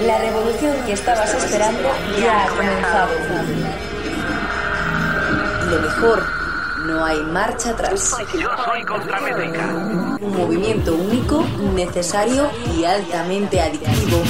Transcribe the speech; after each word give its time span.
La 0.00 0.18
revolución 0.18 0.76
que 0.86 0.92
estabas 0.92 1.34
esperando 1.34 1.88
ya 2.20 2.44
ha 2.44 2.48
comenzado. 2.48 3.14
Lo 5.70 5.80
mejor, 5.80 6.22
no 6.86 7.04
hay 7.04 7.22
marcha 7.22 7.70
atrás. 7.70 8.14
Yo 8.34 8.50
soy 8.64 8.84
Contramétrica. 8.84 9.66
Un 10.20 10.36
movimiento 10.36 10.94
único, 10.94 11.44
necesario 11.74 12.50
y 12.76 12.84
altamente 12.84 13.60
adictivo. 13.60 14.22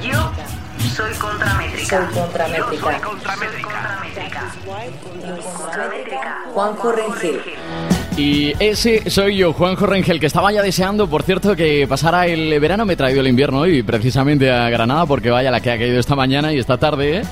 Yo 0.00 0.32
soy 0.94 1.12
Contramétrica. 1.14 2.06
Soy 2.06 2.14
Contramétrica. 2.14 2.92
Yo 2.92 2.92
soy 2.92 3.00
Contramétrica. 3.00 3.97
Juanjo 6.52 6.92
Rengel. 6.92 7.40
Y 8.16 8.52
ese 8.58 9.08
soy 9.10 9.36
yo, 9.36 9.52
Juanjo 9.52 9.86
Rengel, 9.86 10.18
que 10.18 10.26
estaba 10.26 10.50
ya 10.50 10.60
deseando, 10.60 11.08
por 11.08 11.22
cierto, 11.22 11.54
que 11.54 11.86
pasara 11.88 12.26
el 12.26 12.58
verano. 12.58 12.84
Me 12.84 12.94
he 12.94 12.96
traído 12.96 13.20
el 13.20 13.28
invierno 13.28 13.60
hoy, 13.60 13.82
precisamente 13.82 14.50
a 14.50 14.68
Granada, 14.70 15.06
porque 15.06 15.30
vaya 15.30 15.50
la 15.50 15.60
que 15.60 15.70
ha 15.70 15.78
caído 15.78 16.00
esta 16.00 16.16
mañana 16.16 16.52
y 16.52 16.58
esta 16.58 16.78
tarde, 16.78 17.18
¿eh? 17.18 17.22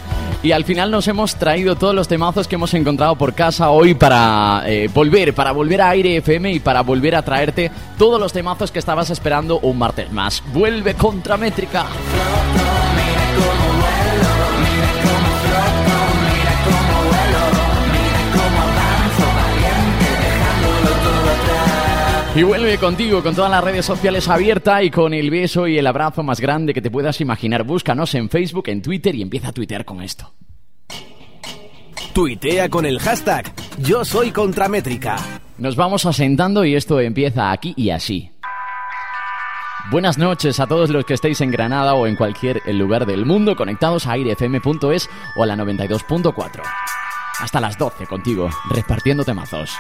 Y 0.43 0.53
al 0.53 0.65
final 0.65 0.93
nos 0.93 1.09
hemos 1.09 1.35
traído 1.35 1.75
todos 1.75 1.93
los 1.93 2.07
temazos 2.07 2.47
que 2.47 2.55
hemos 2.55 2.73
encontrado 2.75 3.17
por 3.17 3.35
casa 3.35 3.71
hoy 3.71 3.95
para 3.95 4.63
eh, 4.67 4.89
volver, 4.95 5.35
para 5.35 5.51
volver 5.51 5.81
a 5.81 5.91
Aire 5.91 6.19
FM 6.19 6.53
y 6.53 6.61
para 6.61 6.83
volver 6.83 7.17
a 7.17 7.23
traerte 7.23 7.73
todos 7.99 8.21
los 8.21 8.33
temazos 8.33 8.71
que 8.71 8.79
estabas 8.79 9.11
esperando 9.11 9.59
un 9.59 9.77
martes 9.77 10.13
más. 10.13 10.45
Vuelve 10.53 10.95
Contramétrica. 10.95 11.87
Y 22.37 22.43
vuelve 22.43 22.77
contigo 22.77 23.23
con 23.23 23.35
todas 23.35 23.51
las 23.51 23.65
redes 23.65 23.87
sociales 23.87 24.29
abiertas 24.29 24.83
y 24.83 24.91
con 24.91 25.15
el 25.15 25.31
beso 25.31 25.67
y 25.67 25.79
el 25.79 25.87
abrazo 25.87 26.23
más 26.23 26.39
grande 26.39 26.75
que 26.75 26.83
te 26.83 26.91
puedas 26.91 27.19
imaginar. 27.23 27.65
Búscanos 27.65 28.15
en 28.15 28.29
Facebook, 28.29 28.69
en 28.69 28.83
Twitter 28.83 29.15
y 29.15 29.23
empieza 29.23 29.49
a 29.49 29.53
tuitear 29.53 29.87
con 29.87 30.03
esto. 30.03 30.35
Tuitea 32.13 32.69
con 32.69 32.85
el 32.85 32.99
hashtag 32.99 33.55
Yo 33.79 34.05
soy 34.05 34.33
Contramétrica. 34.33 35.17
Nos 35.57 35.77
vamos 35.77 36.05
asentando 36.05 36.67
y 36.67 36.75
esto 36.75 37.01
empieza 37.01 37.53
aquí 37.53 37.73
y 37.75 37.89
así. 37.89 38.31
Buenas 39.91 40.19
noches 40.19 40.61
a 40.61 40.67
todos 40.67 40.91
los 40.91 41.07
que 41.07 41.15
estéis 41.15 41.41
en 41.41 41.51
Granada 41.51 41.95
o 41.95 42.07
en 42.07 42.17
cualquier 42.17 42.61
lugar 42.75 43.07
del 43.07 43.25
mundo 43.25 43.57
conectados 43.57 44.07
a 44.07 44.13
airefm.es 44.13 45.09
o 45.39 45.43
a 45.43 45.47
la 45.47 45.57
92.4. 45.57 46.63
Hasta 47.41 47.61
las 47.63 47.79
12 47.79 48.07
contigo, 48.07 48.51
repartiendo 48.71 49.25
temazos, 49.25 49.77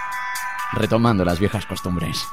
retomando 0.72 1.24
las 1.24 1.38
viejas 1.38 1.66
costumbres. 1.66 2.28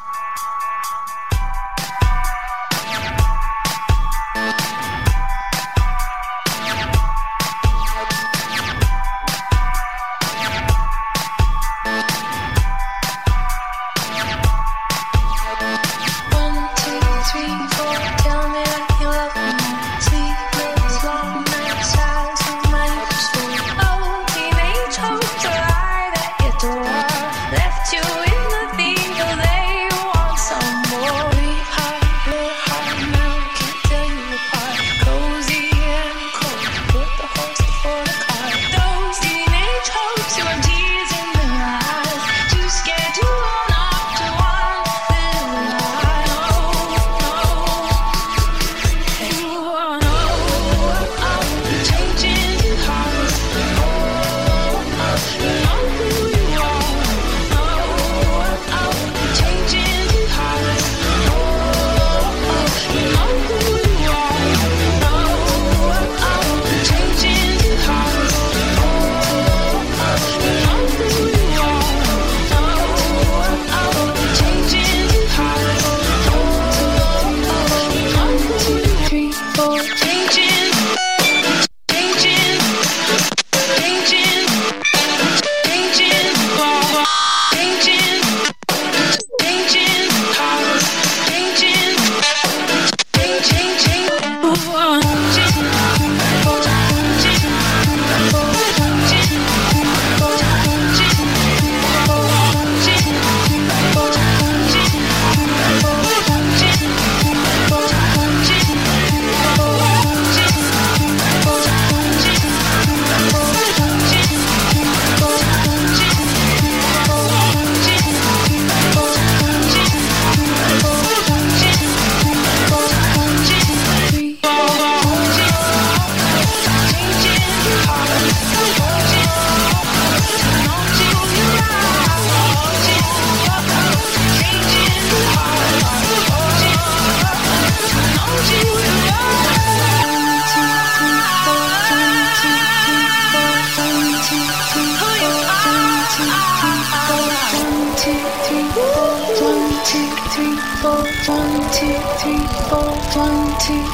One, 153.15 153.59
two, 153.59 153.85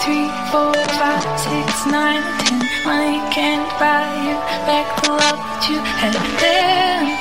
three, 0.00 0.30
four, 0.50 0.72
five, 0.72 1.38
six, 1.38 1.84
nine, 1.84 2.22
ten. 2.40 2.58
Money 2.86 3.18
can't 3.30 3.68
buy 3.78 4.08
you 4.24 4.36
back 4.64 5.02
the 5.02 5.10
love 5.10 5.36
that 5.36 5.68
you 5.68 5.80
had 5.80 6.14
then. 6.40 7.19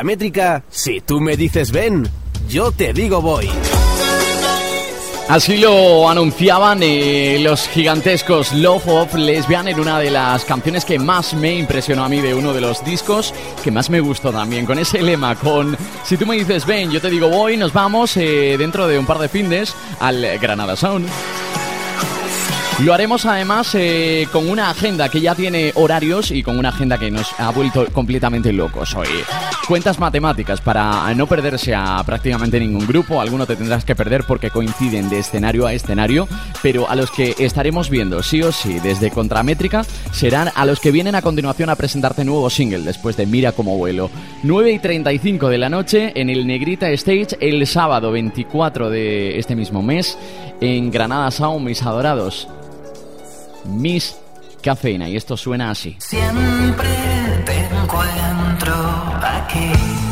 En 0.00 0.06
Contramétrica, 0.06 0.62
si 0.70 1.02
tú 1.02 1.20
me 1.20 1.36
dices 1.36 1.72
ven, 1.72 2.08
yo 2.48 2.72
te 2.72 2.94
digo 2.94 3.20
voy. 3.20 3.50
Así 5.28 5.58
lo 5.58 6.08
anunciaban 6.08 6.82
eh, 6.82 7.38
los 7.42 7.68
gigantescos 7.68 8.54
Love 8.54 8.88
of 8.88 9.14
Lesbian 9.14 9.68
en 9.68 9.78
una 9.78 9.98
de 9.98 10.10
las 10.10 10.46
canciones 10.46 10.86
que 10.86 10.98
más 10.98 11.34
me 11.34 11.54
impresionó 11.54 12.02
a 12.02 12.08
mí 12.08 12.22
de 12.22 12.32
uno 12.32 12.54
de 12.54 12.62
los 12.62 12.82
discos 12.82 13.34
que 13.62 13.70
más 13.70 13.90
me 13.90 14.00
gustó 14.00 14.32
también. 14.32 14.64
Con 14.64 14.78
ese 14.78 15.02
lema, 15.02 15.34
con 15.34 15.76
si 16.02 16.16
tú 16.16 16.24
me 16.24 16.36
dices 16.36 16.64
ven, 16.64 16.90
yo 16.90 17.02
te 17.02 17.10
digo 17.10 17.28
voy, 17.28 17.58
nos 17.58 17.74
vamos 17.74 18.16
eh, 18.16 18.56
dentro 18.58 18.88
de 18.88 18.98
un 18.98 19.04
par 19.04 19.18
de 19.18 19.28
findes 19.28 19.74
al 19.98 20.38
Granada 20.38 20.76
Sound. 20.76 21.10
Lo 22.84 22.94
haremos 22.94 23.26
además 23.26 23.74
eh, 23.74 24.26
con 24.32 24.48
una 24.48 24.70
agenda 24.70 25.10
que 25.10 25.20
ya 25.20 25.34
tiene 25.34 25.70
horarios 25.74 26.30
y 26.30 26.42
con 26.42 26.58
una 26.58 26.70
agenda 26.70 26.96
que 26.96 27.10
nos 27.10 27.30
ha 27.38 27.50
vuelto 27.50 27.84
completamente 27.92 28.54
locos 28.54 28.94
hoy. 28.94 29.06
Cuentas 29.68 29.98
matemáticas 29.98 30.62
para 30.62 31.12
no 31.14 31.26
perderse 31.26 31.74
a 31.74 32.02
prácticamente 32.06 32.58
ningún 32.58 32.86
grupo. 32.86 33.20
Alguno 33.20 33.46
te 33.46 33.56
tendrás 33.56 33.84
que 33.84 33.94
perder 33.94 34.24
porque 34.24 34.48
coinciden 34.48 35.10
de 35.10 35.18
escenario 35.18 35.66
a 35.66 35.74
escenario, 35.74 36.26
pero 36.62 36.88
a 36.88 36.96
los 36.96 37.10
que 37.10 37.34
estaremos 37.38 37.90
viendo 37.90 38.22
sí 38.22 38.42
o 38.42 38.50
sí 38.50 38.80
desde 38.80 39.10
Contramétrica 39.10 39.84
serán 40.10 40.48
a 40.54 40.64
los 40.64 40.80
que 40.80 40.90
vienen 40.90 41.14
a 41.14 41.22
continuación 41.22 41.68
a 41.68 41.76
presentarte 41.76 42.24
nuevo 42.24 42.48
single 42.48 42.80
después 42.80 43.14
de 43.14 43.26
Mira 43.26 43.52
como 43.52 43.76
vuelo. 43.76 44.10
9 44.42 44.72
y 44.72 44.78
35 44.78 45.50
de 45.50 45.58
la 45.58 45.68
noche 45.68 46.12
en 46.18 46.30
el 46.30 46.46
Negrita 46.46 46.88
Stage 46.92 47.36
el 47.40 47.66
sábado 47.66 48.10
24 48.10 48.88
de 48.88 49.38
este 49.38 49.54
mismo 49.54 49.82
mes 49.82 50.16
en 50.62 50.90
Granada 50.90 51.30
Sound, 51.30 51.66
mis 51.66 51.82
adorados. 51.82 52.48
Miss 53.64 54.16
Cafeína 54.62 55.08
y 55.08 55.16
esto 55.16 55.36
suena 55.36 55.70
así. 55.70 55.96
Siempre 56.00 56.88
te 57.44 57.58
encuentro 57.74 58.74
aquí. 59.22 60.09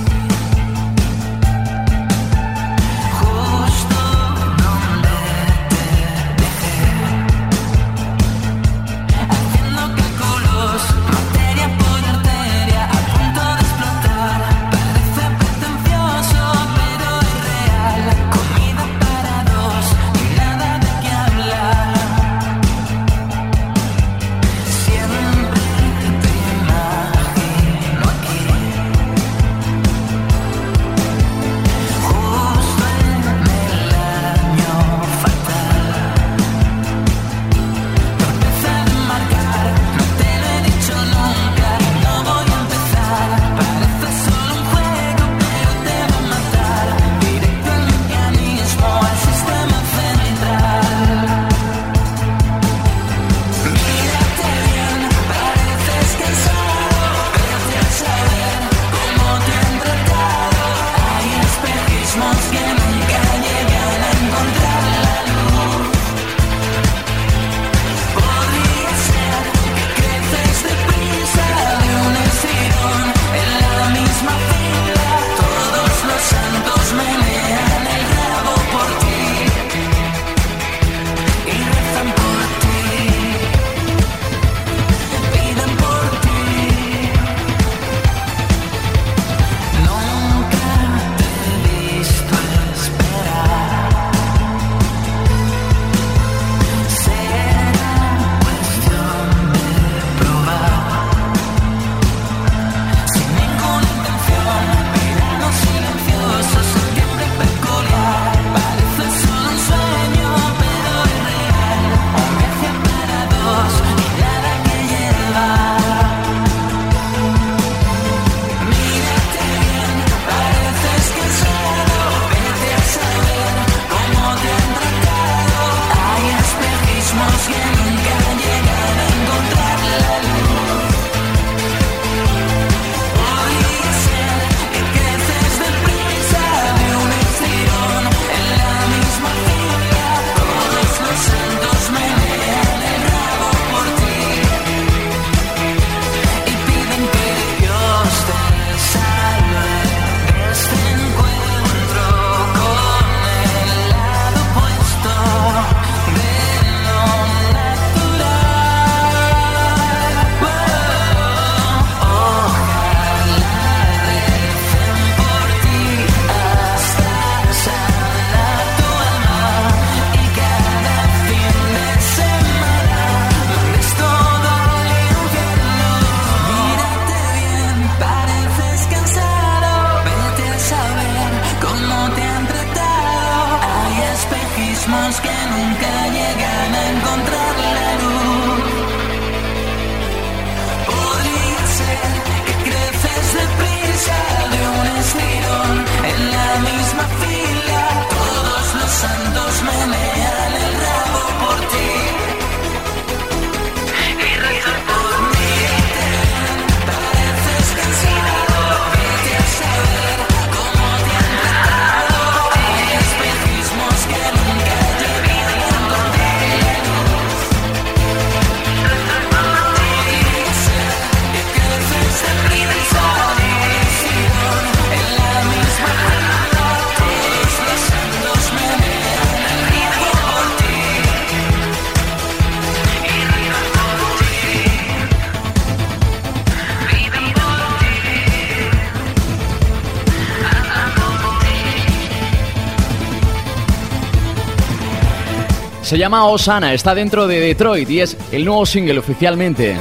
Se 245.89 245.97
llama 245.97 246.27
Osana, 246.27 246.75
está 246.75 246.95
dentro 246.95 247.27
de 247.27 247.41
Detroit 247.41 247.89
y 247.89 248.01
es 248.03 248.15
el 248.31 248.45
nuevo 248.45 248.67
single 248.67 248.99
oficialmente 248.99 249.75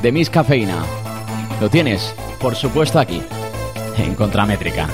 de 0.00 0.12
Miss 0.12 0.30
Cafeína. 0.30 0.76
Lo 1.60 1.68
tienes, 1.68 2.14
por 2.38 2.54
supuesto, 2.54 3.00
aquí, 3.00 3.20
en 3.96 4.14
Contramétrica. 4.14 4.86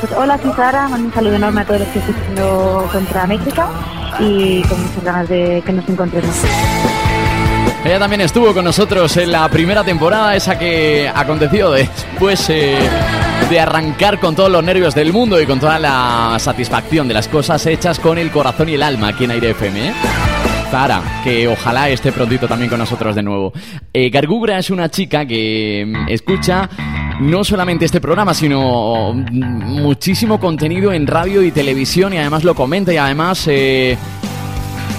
Pues 0.00 0.12
hola, 0.12 0.38
soy 0.42 0.52
Sara, 0.52 0.88
mando 0.88 1.06
un 1.06 1.14
saludo 1.14 1.36
enorme 1.36 1.62
a 1.62 1.64
todos 1.64 1.80
los 1.80 1.88
que 1.88 2.00
están 2.00 2.14
haciendo 2.16 2.88
contra 2.92 3.26
México 3.26 3.62
y 4.20 4.60
con 4.64 4.82
muchas 4.82 5.02
ganas 5.02 5.28
de 5.30 5.62
que 5.64 5.72
nos 5.72 5.88
encontremos. 5.88 6.36
Ella 7.86 7.98
también 7.98 8.20
estuvo 8.20 8.52
con 8.52 8.66
nosotros 8.66 9.16
en 9.16 9.32
la 9.32 9.48
primera 9.48 9.84
temporada, 9.84 10.36
esa 10.36 10.58
que 10.58 11.10
aconteció 11.14 11.70
después 11.70 12.50
eh, 12.50 12.76
de 13.50 13.60
arrancar 13.60 14.20
con 14.20 14.34
todos 14.34 14.50
los 14.50 14.62
nervios 14.62 14.94
del 14.94 15.12
mundo 15.12 15.40
y 15.40 15.46
con 15.46 15.58
toda 15.58 15.78
la 15.78 16.36
satisfacción 16.38 17.08
de 17.08 17.14
las 17.14 17.28
cosas 17.28 17.64
hechas 17.66 17.98
con 17.98 18.18
el 18.18 18.30
corazón 18.30 18.68
y 18.68 18.74
el 18.74 18.82
alma 18.82 19.08
aquí 19.08 19.24
en 19.24 19.30
Aire 19.30 19.50
FM. 19.50 19.88
¿eh? 19.88 19.92
Zara, 20.70 21.02
que 21.24 21.48
ojalá 21.48 21.88
esté 21.88 22.12
prontito 22.12 22.46
también 22.46 22.68
con 22.68 22.78
nosotros 22.78 23.14
de 23.14 23.22
nuevo. 23.22 23.52
Eh, 23.92 24.10
es 24.58 24.70
una 24.70 24.90
chica 24.90 25.24
que 25.24 25.84
mm, 25.86 26.08
escucha 26.10 26.68
no 27.20 27.42
solamente 27.42 27.86
este 27.86 28.00
programa, 28.00 28.34
sino 28.34 29.14
mm, 29.14 29.80
muchísimo 29.80 30.38
contenido 30.38 30.92
en 30.92 31.06
radio 31.06 31.42
y 31.42 31.50
televisión 31.50 32.12
y 32.12 32.18
además 32.18 32.44
lo 32.44 32.54
comenta 32.54 32.92
y 32.92 32.98
además... 32.98 33.46
eh, 33.48 33.96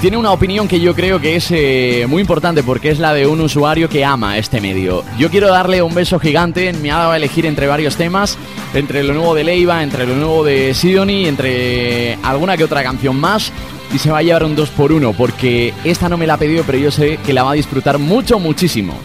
tiene 0.01 0.15
una 0.15 0.31
opinión 0.31 0.67
que 0.69 0.79
yo 0.79 0.95
creo 0.95 1.19
que 1.19 1.35
es 1.35 1.47
eh, 1.51 2.05
muy 2.07 2.21
importante 2.21 2.63
porque 2.63 2.89
es 2.89 2.99
la 2.99 3.13
de 3.13 3.27
un 3.27 3.41
usuario 3.41 3.89
que 3.89 4.05
ama 4.05 4.37
este 4.37 4.61
medio. 4.61 5.03
Yo 5.17 5.29
quiero 5.29 5.49
darle 5.49 5.81
un 5.81 5.93
beso 5.93 6.19
gigante, 6.19 6.71
me 6.71 6.89
ha 6.89 6.97
dado 6.97 7.11
a 7.11 7.17
elegir 7.17 7.45
entre 7.45 7.67
varios 7.67 7.97
temas, 7.97 8.37
entre 8.73 9.03
lo 9.03 9.13
nuevo 9.13 9.35
de 9.35 9.43
Leiva, 9.43 9.83
entre 9.83 10.07
lo 10.07 10.15
nuevo 10.15 10.45
de 10.45 10.73
Sidonie, 10.73 11.27
entre 11.27 12.17
alguna 12.23 12.55
que 12.55 12.63
otra 12.63 12.81
canción 12.81 13.17
más. 13.17 13.51
Y 13.93 13.97
se 13.97 14.11
va 14.11 14.19
a 14.19 14.21
llevar 14.21 14.45
un 14.45 14.55
2 14.55 14.69
por 14.69 14.93
1 14.93 15.13
porque 15.13 15.73
esta 15.83 16.07
no 16.07 16.17
me 16.17 16.27
la 16.27 16.35
ha 16.35 16.37
pedido, 16.37 16.63
pero 16.65 16.77
yo 16.77 16.91
sé 16.91 17.17
que 17.25 17.33
la 17.33 17.43
va 17.43 17.51
a 17.51 17.55
disfrutar 17.55 17.97
mucho, 17.97 18.39
muchísimo. 18.39 18.95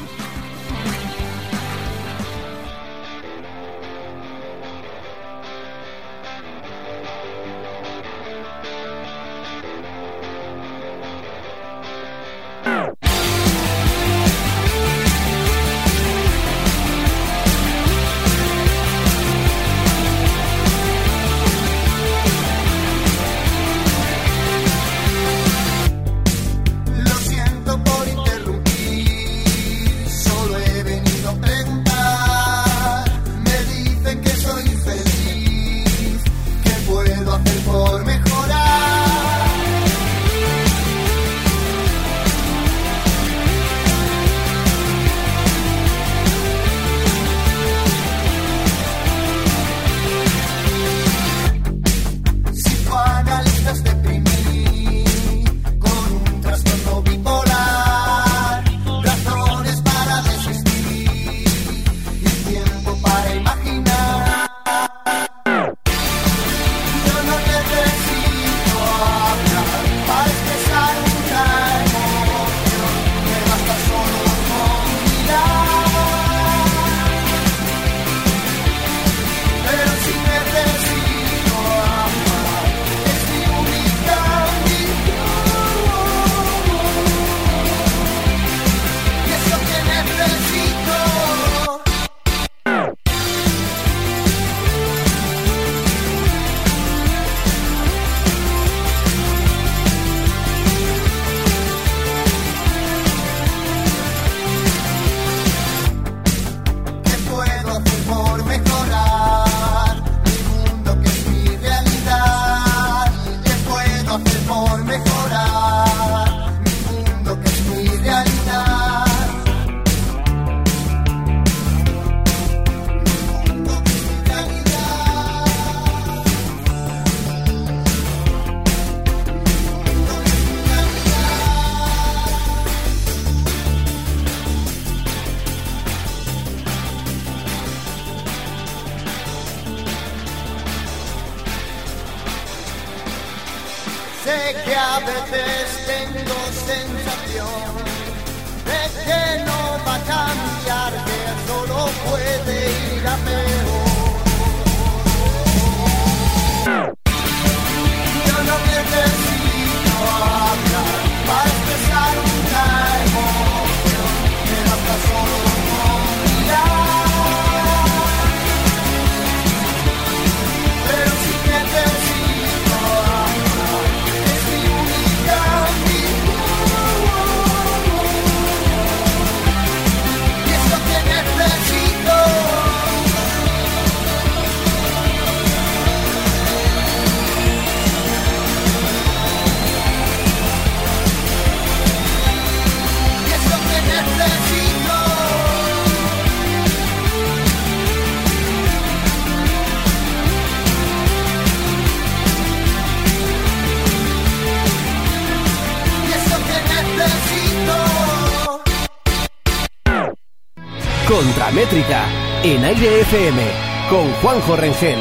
métrica 211.54 212.04
en 212.42 212.64
Aire 212.64 213.00
FM 213.02 213.42
con 213.88 214.10
Juanjo 214.14 214.56
Rengel. 214.56 214.98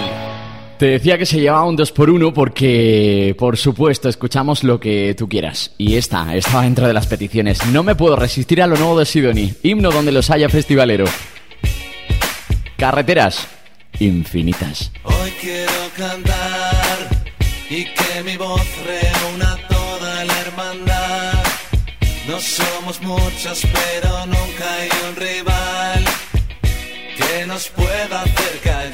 Te 0.77 0.85
decía 0.85 1.17
que 1.17 1.25
se 1.25 1.39
llevaba 1.39 1.65
un 1.65 1.77
2x1 1.77 2.31
porque, 2.31 3.35
por 3.39 3.57
supuesto, 3.57 4.07
escuchamos 4.07 4.63
lo 4.63 4.79
que 4.79 5.15
tú 5.17 5.27
quieras. 5.27 5.71
Y 5.77 5.95
esta 5.95 6.35
estaba 6.35 6.63
dentro 6.63 6.85
de 6.87 6.93
las 6.93 7.07
peticiones. 7.07 7.65
No 7.67 7.81
me 7.83 7.95
puedo 7.95 8.15
resistir 8.15 8.61
a 8.61 8.67
lo 8.67 8.75
nuevo 8.75 8.99
de 8.99 9.05
Sidoni, 9.05 9.53
himno 9.63 9.89
donde 9.89 10.11
los 10.11 10.29
haya 10.29 10.47
festivalero. 10.47 11.05
Carreteras 12.77 13.47
infinitas. 13.99 14.91
Hoy 15.03 15.31
quiero 15.41 15.71
cantar 15.97 17.23
y 17.69 17.85
que 17.85 18.23
mi 18.25 18.37
voz 18.37 18.61
reúna 18.85 19.57
toda 19.69 20.25
la 20.25 20.41
hermandad. 20.41 21.43
No 22.27 22.39
somos 22.39 23.01
muchos, 23.01 23.61
pero 23.61 24.25
nunca 24.27 24.73
hay 24.75 24.89
un 25.09 25.15
rival 25.15 25.52
nos 27.53 27.69
pueda 27.69 28.23
acercar. 28.23 28.92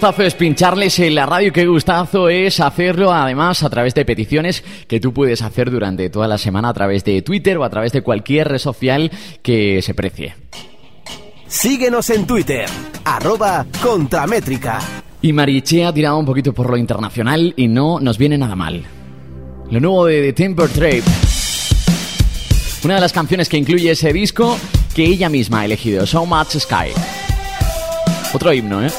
gustazo 0.00 0.22
es 0.22 0.34
pincharles 0.34 0.98
en 1.00 1.14
la 1.14 1.26
radio, 1.26 1.52
qué 1.52 1.66
gustazo 1.66 2.30
es 2.30 2.58
hacerlo 2.58 3.12
además 3.12 3.62
a 3.62 3.68
través 3.68 3.92
de 3.92 4.06
peticiones 4.06 4.64
que 4.88 4.98
tú 4.98 5.12
puedes 5.12 5.42
hacer 5.42 5.70
durante 5.70 6.08
toda 6.08 6.26
la 6.26 6.38
semana 6.38 6.70
a 6.70 6.72
través 6.72 7.04
de 7.04 7.20
Twitter 7.20 7.58
o 7.58 7.64
a 7.64 7.68
través 7.68 7.92
de 7.92 8.00
cualquier 8.00 8.48
red 8.48 8.56
social 8.56 9.10
que 9.42 9.82
se 9.82 9.92
precie. 9.92 10.36
Síguenos 11.46 12.08
en 12.08 12.26
Twitter, 12.26 12.64
arroba 13.04 13.66
contramétrica. 13.82 14.78
Y 15.20 15.34
Mariche 15.34 15.84
ha 15.84 15.92
tirado 15.92 16.16
un 16.16 16.24
poquito 16.24 16.54
por 16.54 16.70
lo 16.70 16.78
internacional 16.78 17.52
y 17.54 17.68
no 17.68 18.00
nos 18.00 18.16
viene 18.16 18.38
nada 18.38 18.56
mal. 18.56 18.82
Lo 19.70 19.80
nuevo 19.80 20.06
de 20.06 20.22
The 20.22 20.32
Timber 20.32 20.70
Trape. 20.70 21.04
Una 22.84 22.94
de 22.94 23.00
las 23.02 23.12
canciones 23.12 23.50
que 23.50 23.58
incluye 23.58 23.90
ese 23.90 24.14
disco 24.14 24.56
que 24.94 25.04
ella 25.04 25.28
misma 25.28 25.60
ha 25.60 25.64
elegido, 25.66 26.06
So 26.06 26.24
Much 26.24 26.56
Sky. 26.56 26.94
Otro 28.32 28.50
himno, 28.54 28.82
¿eh? 28.82 28.90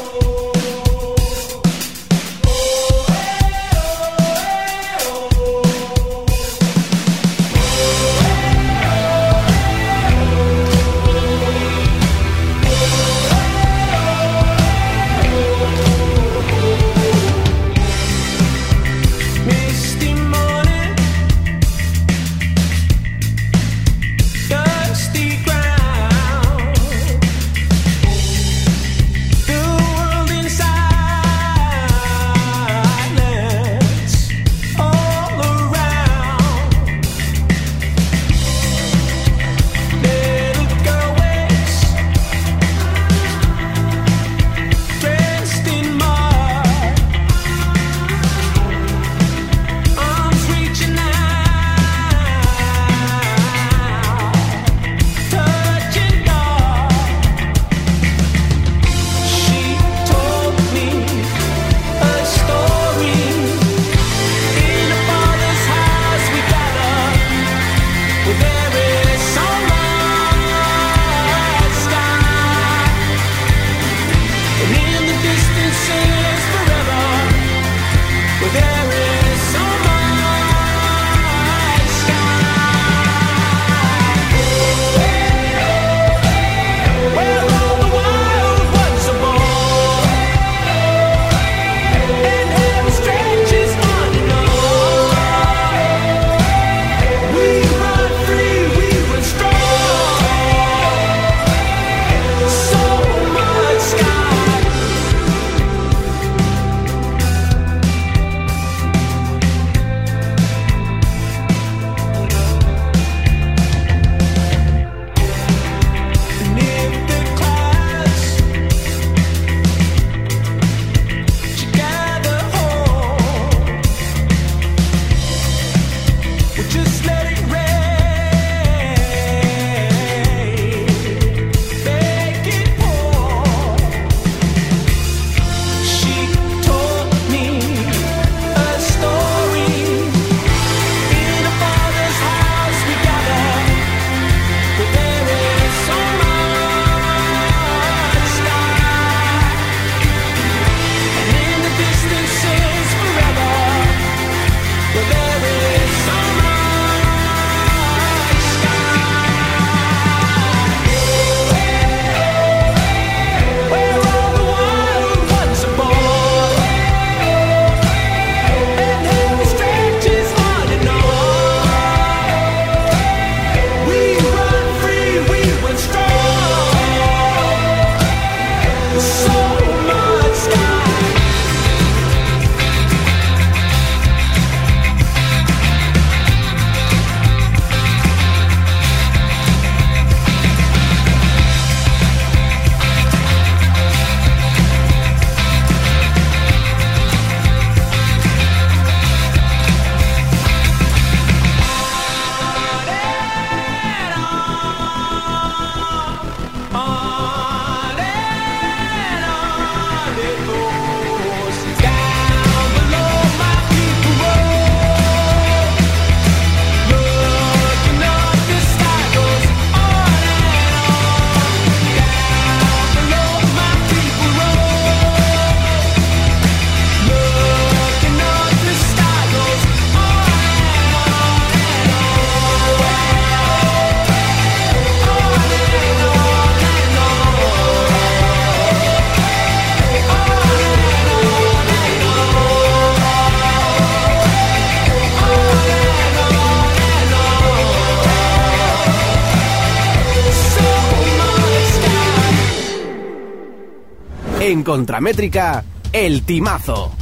En 254.62 254.66
Contramétrica, 254.66 255.64
el 255.92 256.22
timazo. 256.22 257.01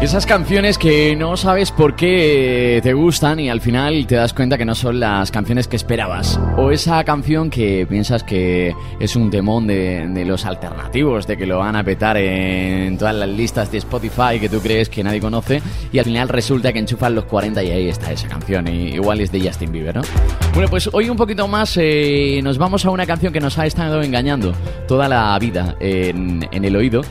Esas 0.00 0.24
canciones 0.24 0.78
que 0.78 1.14
no 1.14 1.36
sabes 1.36 1.70
por 1.70 1.94
qué 1.94 2.80
te 2.82 2.94
gustan 2.94 3.38
y 3.38 3.50
al 3.50 3.60
final 3.60 4.06
te 4.06 4.14
das 4.14 4.32
cuenta 4.32 4.56
que 4.56 4.64
no 4.64 4.74
son 4.74 4.98
las 4.98 5.30
canciones 5.30 5.68
que 5.68 5.76
esperabas. 5.76 6.40
O 6.56 6.70
esa 6.70 7.04
canción 7.04 7.50
que 7.50 7.86
piensas 7.86 8.24
que 8.24 8.74
es 8.98 9.14
un 9.14 9.30
temón 9.30 9.66
de, 9.66 10.24
los 10.26 10.46
alternativos, 10.46 11.26
de 11.26 11.36
que 11.36 11.44
lo 11.44 11.58
van 11.58 11.76
a 11.76 11.84
petar 11.84 12.16
en 12.16 12.96
todas 12.96 13.14
las 13.14 13.28
listas 13.28 13.70
de 13.70 13.76
Spotify 13.76 14.40
que 14.40 14.48
tú 14.48 14.60
crees 14.60 14.88
que 14.88 15.04
nadie 15.04 15.20
conoce 15.20 15.60
y 15.92 15.98
al 15.98 16.06
final 16.06 16.30
resulta 16.30 16.72
que 16.72 16.78
enchufan 16.78 17.14
los 17.14 17.26
40 17.26 17.62
y 17.62 17.70
ahí 17.70 17.88
está 17.90 18.10
esa 18.10 18.26
canción. 18.26 18.68
Y 18.68 18.94
igual 18.94 19.20
es 19.20 19.30
de 19.30 19.46
Justin 19.46 19.70
Bieber, 19.70 19.96
¿no? 19.96 20.02
Bueno, 20.54 20.70
pues 20.70 20.88
hoy 20.94 21.10
un 21.10 21.18
poquito 21.18 21.46
más 21.46 21.76
eh, 21.76 22.40
nos 22.42 22.56
vamos 22.56 22.86
a 22.86 22.90
una 22.90 23.04
canción 23.04 23.34
que 23.34 23.40
nos 23.40 23.58
ha 23.58 23.66
estado 23.66 24.00
engañando 24.00 24.54
toda 24.88 25.10
la 25.10 25.38
vida 25.38 25.76
en 25.78 26.64
el 26.64 26.74
oído 26.74 27.02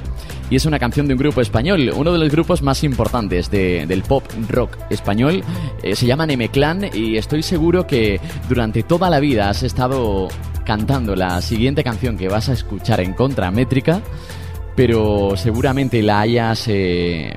y 0.49 0.55
es 0.55 0.65
una 0.65 0.79
canción 0.79 1.07
de 1.07 1.13
un 1.13 1.19
grupo 1.19 1.41
español, 1.41 1.91
uno 1.95 2.11
de 2.11 2.17
los 2.19 2.29
grupos 2.29 2.61
más 2.61 2.83
importantes 2.83 3.49
de- 3.51 3.85
del 3.85 4.01
pop 4.03 4.23
rock 4.49 4.77
español. 4.89 5.43
Eh, 5.83 5.95
se 5.95 6.05
llaman 6.05 6.31
M-Clan 6.31 6.89
y 6.93 7.17
estoy 7.17 7.43
seguro 7.43 7.85
que 7.85 8.19
durante 8.47 8.83
toda 8.83 9.09
la 9.09 9.19
vida 9.19 9.49
has 9.49 9.63
estado 9.63 10.27
cantando 10.65 11.15
la 11.15 11.41
siguiente 11.41 11.83
canción 11.83 12.17
que 12.17 12.27
vas 12.27 12.49
a 12.49 12.53
escuchar 12.53 12.99
en 12.99 13.13
Contramétrica, 13.13 14.01
pero 14.75 15.33
seguramente 15.35 16.01
la 16.01 16.21
hayas 16.21 16.65
eh, 16.67 17.35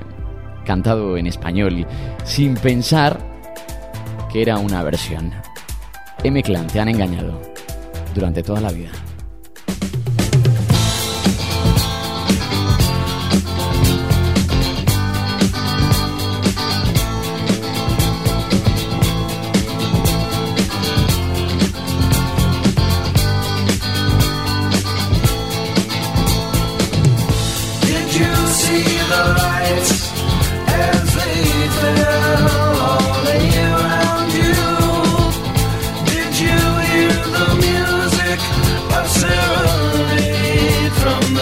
cantado 0.65 1.17
en 1.17 1.27
español 1.27 1.85
sin 2.23 2.55
pensar 2.55 3.19
que 4.31 4.41
era 4.41 4.57
una 4.57 4.81
versión. 4.83 5.31
M-Clan, 6.23 6.67
te 6.67 6.79
han 6.79 6.87
engañado 6.89 7.41
durante 8.15 8.41
toda 8.43 8.61
la 8.61 8.71
vida. 8.71 8.89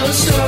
so 0.09 0.40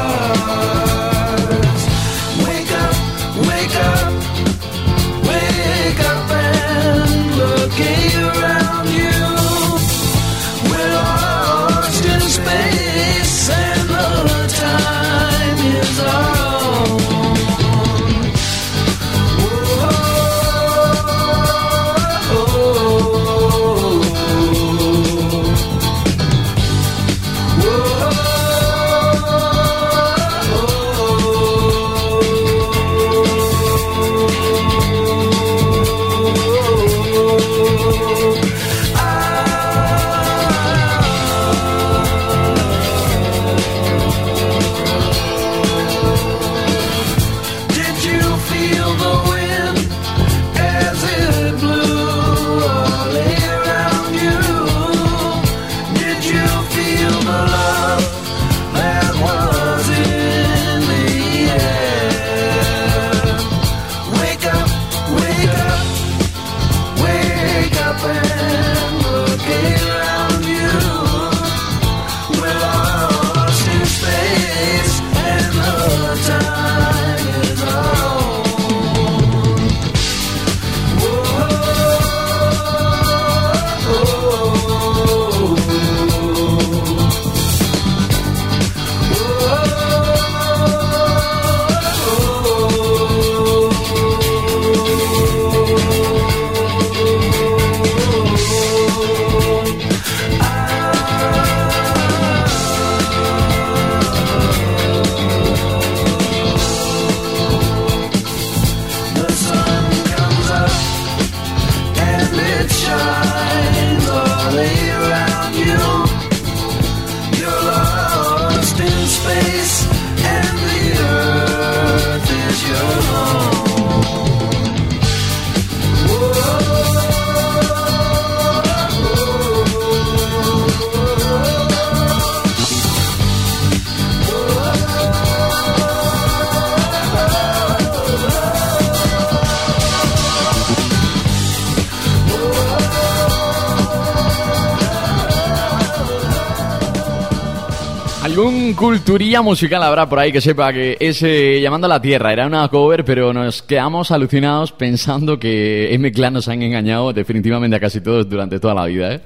culturilla 148.84 149.42
musical 149.42 149.82
habrá 149.82 150.10
por 150.10 150.20
ahí 150.20 150.34
que 150.34 150.42
sepa 150.42 150.74
que 150.74 150.98
ese 151.00 151.62
Llamando 151.62 151.86
a 151.86 151.88
la 151.88 152.02
Tierra. 152.02 152.34
Era 152.34 152.46
una 152.46 152.68
cover, 152.68 153.06
pero 153.06 153.32
nos 153.32 153.62
quedamos 153.62 154.12
alucinados 154.12 154.74
pensando 154.74 155.40
que 155.40 155.94
M-Clan 155.94 156.34
nos 156.34 156.50
han 156.50 156.62
engañado 156.62 157.14
definitivamente 157.14 157.78
a 157.78 157.80
casi 157.80 158.02
todos 158.02 158.28
durante 158.28 158.60
toda 158.60 158.74
la 158.74 158.84
vida, 158.88 159.14
¿eh? 159.14 159.22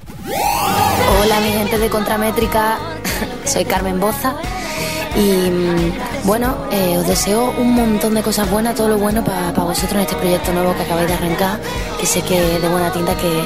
Hola 1.23 1.39
mi 1.39 1.49
gente 1.53 1.79
de 1.79 1.89
Contramétrica, 1.89 2.77
soy 3.45 3.65
Carmen 3.65 3.99
Boza 3.99 4.35
y 5.17 5.93
bueno, 6.25 6.55
eh, 6.71 6.97
os 6.97 7.07
deseo 7.07 7.53
un 7.57 7.73
montón 7.73 8.13
de 8.13 8.21
cosas 8.21 8.49
buenas, 8.49 8.75
todo 8.75 8.89
lo 8.89 8.97
bueno 8.97 9.23
para 9.23 9.51
vosotros 9.51 9.93
en 9.93 9.99
este 10.01 10.15
proyecto 10.15 10.53
nuevo 10.53 10.75
que 10.75 10.83
acabáis 10.83 11.07
de 11.07 11.13
arrancar, 11.15 11.59
que 11.99 12.05
sé 12.05 12.21
que 12.21 12.59
de 12.59 12.69
buena 12.69 12.91
tinta, 12.91 13.15
que, 13.15 13.43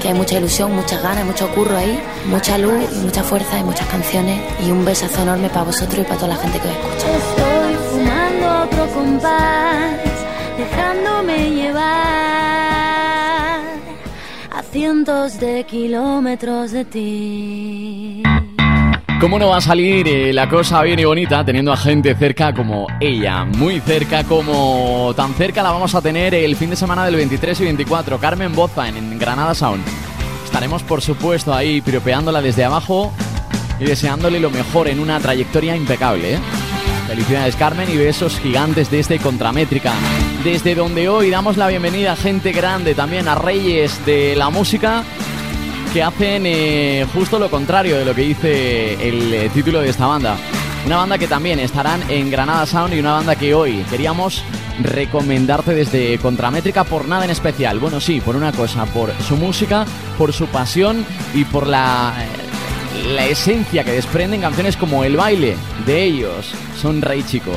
que 0.00 0.08
hay 0.08 0.14
mucha 0.14 0.38
ilusión, 0.38 0.74
muchas 0.74 1.02
ganas, 1.02 1.24
mucho 1.26 1.48
curro 1.54 1.76
ahí, 1.76 2.00
mucha 2.26 2.56
luz 2.56 2.84
y 2.96 2.98
mucha 3.00 3.22
fuerza 3.22 3.58
y 3.58 3.64
muchas 3.64 3.86
canciones 3.88 4.40
y 4.64 4.70
un 4.70 4.84
besazo 4.84 5.22
enorme 5.22 5.48
para 5.50 5.64
vosotros 5.64 5.98
y 5.98 6.04
para 6.04 6.16
toda 6.16 6.28
la 6.28 6.36
gente 6.36 6.58
que 6.58 6.68
os 6.68 6.74
escucha. 6.74 7.16
Estoy 7.16 7.74
fumando 7.90 8.62
otro 8.64 8.86
compás, 8.94 10.00
dejándome 10.56 11.50
llevar 11.50 11.90
a 14.50 14.62
cientos 14.72 15.38
de 15.38 15.64
kilómetros 15.64 16.70
de 16.72 16.84
ti. 16.86 18.22
¿Cómo 19.20 19.38
no 19.38 19.48
va 19.48 19.58
a 19.58 19.60
salir 19.60 20.08
eh, 20.08 20.32
la 20.32 20.48
cosa 20.48 20.80
bien 20.82 20.98
y 20.98 21.04
bonita 21.04 21.44
teniendo 21.44 21.70
a 21.70 21.76
gente 21.76 22.14
cerca 22.14 22.54
como 22.54 22.86
ella? 23.00 23.44
Muy 23.44 23.78
cerca 23.80 24.24
como 24.24 25.12
tan 25.14 25.34
cerca 25.34 25.62
la 25.62 25.72
vamos 25.72 25.94
a 25.94 26.00
tener 26.00 26.34
el 26.34 26.56
fin 26.56 26.70
de 26.70 26.76
semana 26.76 27.04
del 27.04 27.16
23 27.16 27.60
y 27.60 27.64
24. 27.64 28.18
Carmen 28.18 28.54
Boza 28.54 28.88
en, 28.88 29.18
Granada 29.18 29.54
Sound. 29.54 29.84
Estaremos 30.42 30.82
por 30.84 31.02
supuesto 31.02 31.52
ahí 31.52 31.82
piropeándola 31.82 32.40
desde 32.40 32.64
abajo 32.64 33.12
y 33.78 33.84
deseándole 33.84 34.40
lo 34.40 34.48
mejor 34.48 34.88
en 34.88 34.98
una 34.98 35.20
trayectoria 35.20 35.76
impecable. 35.76 36.36
¿eh? 36.36 36.38
Felicidades 37.06 37.56
Carmen 37.56 37.90
y 37.90 37.98
besos 37.98 38.40
gigantes 38.40 38.90
desde 38.90 39.18
Contramétrica, 39.18 39.92
desde 40.44 40.74
donde 40.74 41.10
hoy 41.10 41.28
damos 41.28 41.58
la 41.58 41.68
bienvenida 41.68 42.12
a 42.12 42.16
gente 42.16 42.52
grande, 42.52 42.94
también 42.94 43.28
a 43.28 43.34
reyes 43.34 44.02
de 44.06 44.34
la 44.34 44.48
música 44.48 45.04
que 45.92 46.02
hacen 46.02 46.44
eh, 46.46 47.04
justo 47.12 47.38
lo 47.38 47.50
contrario 47.50 47.98
de 47.98 48.04
lo 48.04 48.14
que 48.14 48.22
dice 48.22 49.08
el 49.08 49.34
eh, 49.34 49.50
título 49.52 49.80
de 49.80 49.88
esta 49.88 50.06
banda. 50.06 50.36
Una 50.86 50.98
banda 50.98 51.18
que 51.18 51.26
también 51.26 51.58
estarán 51.58 52.08
en 52.08 52.30
Granada 52.30 52.64
Sound 52.64 52.94
y 52.94 53.00
una 53.00 53.14
banda 53.14 53.34
que 53.34 53.54
hoy 53.54 53.84
queríamos 53.90 54.44
recomendarte 54.82 55.74
desde 55.74 56.18
Contramétrica 56.18 56.84
por 56.84 57.08
nada 57.08 57.24
en 57.24 57.30
especial. 57.30 57.80
Bueno, 57.80 58.00
sí, 58.00 58.20
por 58.20 58.36
una 58.36 58.52
cosa, 58.52 58.86
por 58.86 59.12
su 59.22 59.36
música, 59.36 59.84
por 60.16 60.32
su 60.32 60.46
pasión 60.46 61.04
y 61.34 61.44
por 61.44 61.66
la, 61.66 62.14
eh, 62.18 63.08
la 63.12 63.26
esencia 63.26 63.82
que 63.82 63.92
desprenden 63.92 64.42
canciones 64.42 64.76
como 64.76 65.02
El 65.02 65.16
baile 65.16 65.56
de 65.86 66.04
ellos. 66.04 66.52
Son 66.80 67.02
Rey 67.02 67.24
Chico. 67.24 67.52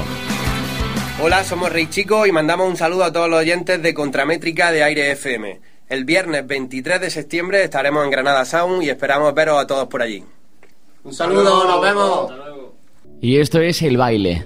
Hola, 1.21 1.43
somos 1.43 1.71
Rey 1.71 1.87
Chico 1.87 2.25
y 2.25 2.31
mandamos 2.31 2.67
un 2.67 2.77
saludo 2.77 3.03
a 3.03 3.13
todos 3.13 3.29
los 3.29 3.39
oyentes 3.39 3.81
de 3.81 3.93
Contramétrica 3.93 4.71
de 4.71 4.83
Aire 4.83 5.11
FM. 5.11 5.72
El 5.93 6.05
viernes 6.05 6.47
23 6.47 6.99
de 6.99 7.11
septiembre 7.11 7.63
estaremos 7.63 8.03
en 8.03 8.09
Granada 8.09 8.43
Sound 8.45 8.81
y 8.81 8.89
esperamos 8.89 9.31
veros 9.35 9.61
a 9.61 9.67
todos 9.67 9.87
por 9.87 10.01
allí. 10.01 10.23
Un 11.03 11.13
saludo, 11.13 11.67
nos 11.67 11.81
vemos. 11.83 12.33
Y 13.21 13.37
esto 13.37 13.61
es 13.61 13.79
El 13.83 13.97
baile. 13.97 14.43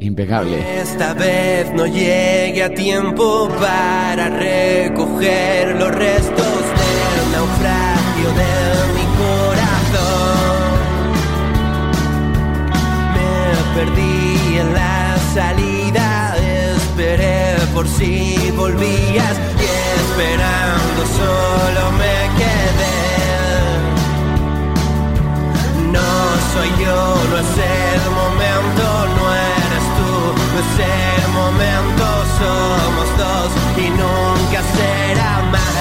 Impecable. 0.00 0.80
Esta 0.80 1.14
vez 1.14 1.72
no 1.72 1.86
llegue 1.86 2.64
a 2.64 2.74
tiempo 2.74 3.48
para 3.60 4.28
recoger 4.28 5.76
los 5.76 5.94
restos 5.94 6.34
del 6.34 7.30
naufragio 7.30 8.28
de 8.34 8.52
mi 8.96 9.06
corazón. 9.22 10.80
Me 13.14 13.80
perdí 13.80 14.58
en 14.58 14.74
la 14.74 15.16
salida, 15.32 16.34
esperé 16.74 17.54
por 17.72 17.86
si 17.86 18.50
volvías 18.56 19.57
esperando 20.18 21.06
solo 21.06 21.92
me 21.92 22.16
quedé. 22.38 22.98
No 25.92 26.10
soy 26.52 26.70
yo, 26.84 26.98
no 27.30 27.36
es 27.38 27.54
el 27.56 28.02
momento, 28.20 28.84
no 29.16 29.24
eres 29.34 29.86
tú, 29.96 30.10
no 30.52 30.58
es 30.64 30.74
el 30.96 31.24
momento, 31.40 32.04
somos 32.40 33.08
dos 33.16 33.50
y 33.76 33.86
nunca 33.90 34.58
será 34.76 35.32
más. 35.52 35.76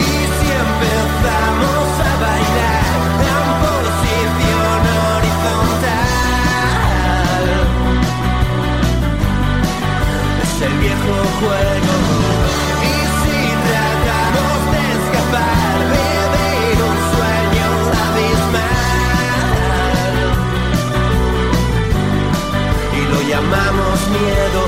Y 0.00 0.12
si 0.36 0.48
empezamos 0.64 1.73
viejo 10.84 11.14
juego. 11.40 11.94
Y 12.92 12.96
si 13.20 13.38
tratamos 13.68 14.60
de 14.72 14.82
escapar, 14.98 15.76
vivir 15.94 16.76
un 16.90 16.98
sueño 17.14 17.68
abismal 18.06 18.92
y 22.98 23.00
lo 23.12 23.18
llamamos 23.30 23.98
miedo. 24.16 24.62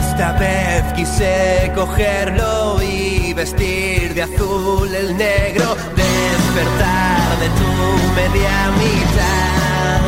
Esta 0.00 0.28
vez 0.32 0.82
quise 0.96 1.34
cogerlo 1.74 2.82
y 2.82 3.32
vestir 3.34 4.14
de 4.14 4.22
azul 4.22 4.88
el 4.94 5.16
negro, 5.16 5.76
despertar 6.48 7.38
de 7.40 7.48
tu 7.60 7.70
media 8.14 8.70
mitad, 8.78 10.00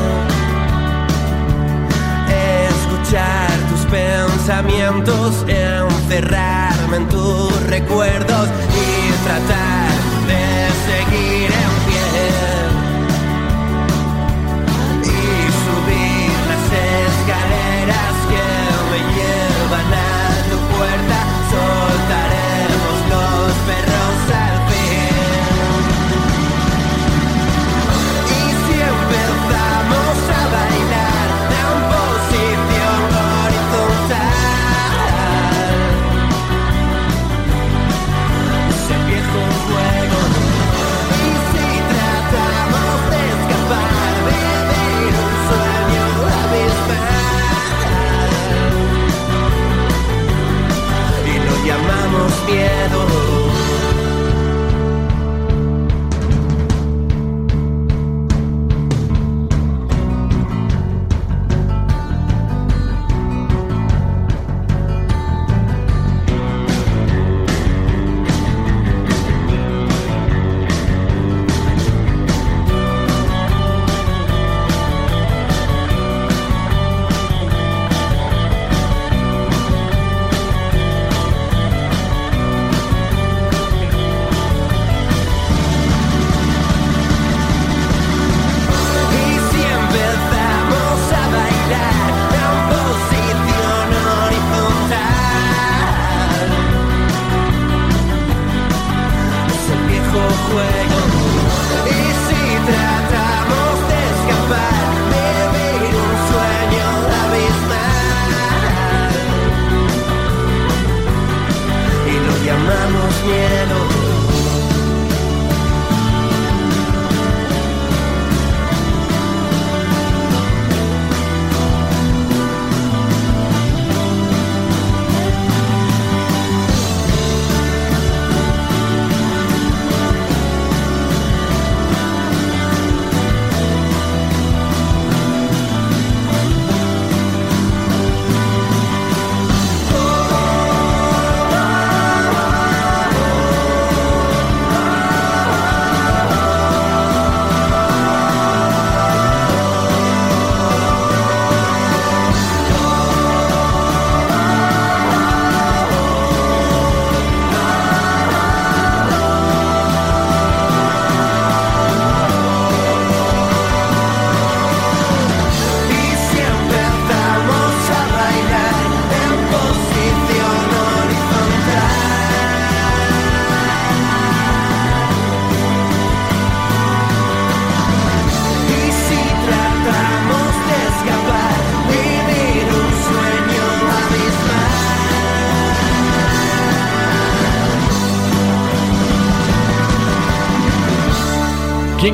escuchar 2.69 3.51
tus 3.71 3.85
pensamientos, 3.87 5.45
encerrarme 5.47 6.97
en 6.97 7.09
tus 7.09 7.63
recuerdos 7.65 8.49
y 8.75 9.13
tratar 9.25 10.00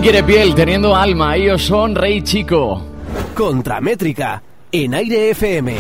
quiere 0.07 0.23
piel 0.23 0.55
teniendo 0.55 0.95
alma? 0.95 1.35
Ellos 1.35 1.63
son 1.63 1.97
Rey 1.97 2.23
Chico. 2.23 2.81
Contramétrica 3.35 4.41
en 4.71 4.95
Aire 4.95 5.31
FM. 5.31 5.75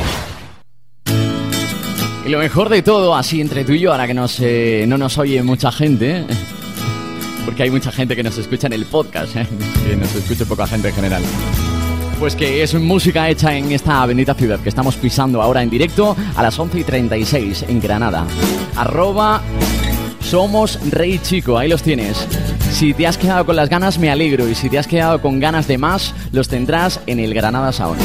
Y 2.26 2.28
lo 2.28 2.40
mejor 2.40 2.68
de 2.68 2.82
todo, 2.82 3.14
así 3.14 3.40
entre 3.40 3.64
tú 3.64 3.74
y 3.74 3.78
yo, 3.78 3.92
ahora 3.92 4.08
que 4.08 4.14
nos, 4.14 4.40
eh, 4.40 4.84
no 4.88 4.98
nos 4.98 5.16
oye 5.18 5.40
mucha 5.44 5.70
gente, 5.70 6.22
¿eh? 6.22 6.26
porque 7.44 7.62
hay 7.62 7.70
mucha 7.70 7.92
gente 7.92 8.16
que 8.16 8.24
nos 8.24 8.36
escucha 8.36 8.66
en 8.66 8.72
el 8.72 8.86
podcast, 8.86 9.36
¿eh? 9.36 9.46
que 9.88 9.94
nos 9.94 10.12
escucha 10.12 10.44
poca 10.44 10.66
gente 10.66 10.88
en 10.88 10.94
general. 10.96 11.22
Pues 12.18 12.34
que 12.34 12.64
es 12.64 12.74
música 12.74 13.30
hecha 13.30 13.56
en 13.56 13.70
esta 13.70 14.04
bendita 14.06 14.34
ciudad 14.34 14.58
que 14.58 14.70
estamos 14.70 14.96
pisando 14.96 15.40
ahora 15.40 15.62
en 15.62 15.70
directo 15.70 16.16
a 16.34 16.42
las 16.42 16.58
11 16.58 16.80
y 16.80 16.82
36 16.82 17.66
en 17.68 17.80
Granada. 17.80 18.26
Arroba 18.74 19.40
somos 20.20 20.80
Rey 20.90 21.20
Chico, 21.20 21.56
ahí 21.56 21.68
los 21.68 21.84
tienes. 21.84 22.26
Si 22.76 22.92
te 22.92 23.06
has 23.06 23.16
quedado 23.16 23.46
con 23.46 23.56
las 23.56 23.70
ganas, 23.70 23.98
me 23.98 24.10
alegro. 24.10 24.46
Y 24.46 24.54
si 24.54 24.68
te 24.68 24.78
has 24.78 24.86
quedado 24.86 25.22
con 25.22 25.40
ganas 25.40 25.66
de 25.66 25.78
más, 25.78 26.14
los 26.30 26.46
tendrás 26.46 27.00
en 27.06 27.20
el 27.20 27.32
Granada 27.32 27.72
Sound. 27.72 27.98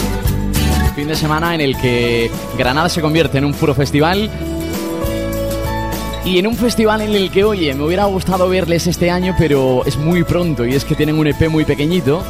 Fin 0.96 1.10
de 1.10 1.16
semana 1.18 1.54
en 1.54 1.60
el 1.60 1.76
que 1.76 2.32
Granada 2.58 2.88
se 2.88 3.02
convierte 3.02 3.38
en 3.38 3.44
un 3.44 3.54
puro 3.54 3.76
festival. 3.76 4.30
Y 6.24 6.40
en 6.40 6.48
un 6.48 6.56
festival 6.56 7.02
en 7.02 7.14
el 7.14 7.30
que, 7.32 7.44
oye, 7.44 7.74
me 7.74 7.84
hubiera 7.84 8.06
gustado 8.06 8.48
verles 8.48 8.88
este 8.88 9.12
año, 9.12 9.36
pero 9.38 9.84
es 9.86 9.98
muy 9.98 10.24
pronto 10.24 10.66
y 10.66 10.74
es 10.74 10.86
que 10.86 10.96
tienen 10.96 11.20
un 11.20 11.28
EP 11.28 11.50
muy 11.50 11.66
pequeñito 11.66 12.24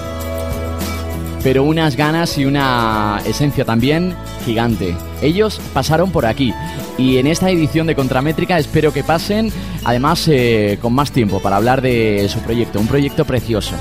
pero 1.44 1.64
unas 1.64 1.96
ganas 1.96 2.38
y 2.38 2.46
una 2.46 3.20
esencia 3.26 3.66
también 3.66 4.16
gigante. 4.42 4.96
Ellos 5.22 5.60
pasaron 5.74 6.12
por 6.12 6.26
aquí 6.26 6.54
y 6.98 7.18
en 7.18 7.28
esta 7.28 7.50
edición 7.50 7.88
de 7.88 7.96
Contramétrica 7.96 8.58
espero 8.58 8.94
que 8.94 9.04
pasen, 9.04 9.52
además 9.84 10.28
eh, 10.28 10.78
con 10.82 10.94
más 10.94 11.12
tiempo 11.12 11.40
para 11.42 11.58
hablar 11.58 11.82
de 11.82 12.28
su 12.30 12.40
proyecto, 12.40 12.80
un 12.80 12.88
proyecto 12.88 13.26
precioso. 13.26 13.76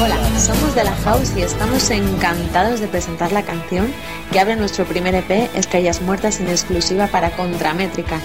Hola, 0.00 0.16
somos 0.38 0.76
de 0.76 0.84
la 0.84 0.94
House 0.94 1.32
y 1.36 1.42
estamos 1.42 1.90
encantados 1.90 2.78
de 2.78 2.86
presentar 2.86 3.32
la 3.32 3.42
canción 3.42 3.88
que 4.30 4.38
abre 4.38 4.54
nuestro 4.54 4.84
primer 4.84 5.14
EP, 5.16 5.50
Estrellas 5.56 6.00
Muertas, 6.02 6.38
en 6.38 6.48
exclusiva 6.48 7.08
para 7.08 7.30
Contramétrica. 7.30 8.20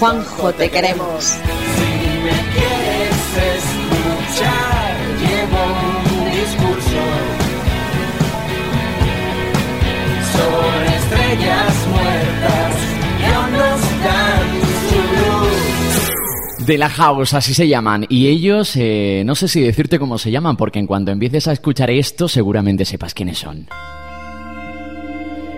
Juanjo, 0.00 0.52
te 0.52 0.68
queremos. 0.68 1.36
me 2.24 2.30
quieres 2.52 3.14
escuchar, 3.54 4.96
llevo 5.20 5.62
un 6.18 6.30
discurso 6.32 7.42
sobre 10.32 10.81
De 16.66 16.78
la 16.78 16.88
House, 16.88 17.34
así 17.34 17.54
se 17.54 17.66
llaman. 17.66 18.06
Y 18.08 18.28
ellos, 18.28 18.76
eh, 18.76 19.22
no 19.24 19.34
sé 19.34 19.48
si 19.48 19.60
decirte 19.60 19.98
cómo 19.98 20.18
se 20.18 20.30
llaman, 20.30 20.56
porque 20.56 20.78
en 20.78 20.86
cuanto 20.86 21.10
empieces 21.10 21.48
a 21.48 21.52
escuchar 21.52 21.90
esto, 21.90 22.28
seguramente 22.28 22.84
sepas 22.84 23.14
quiénes 23.14 23.38
son. 23.38 23.66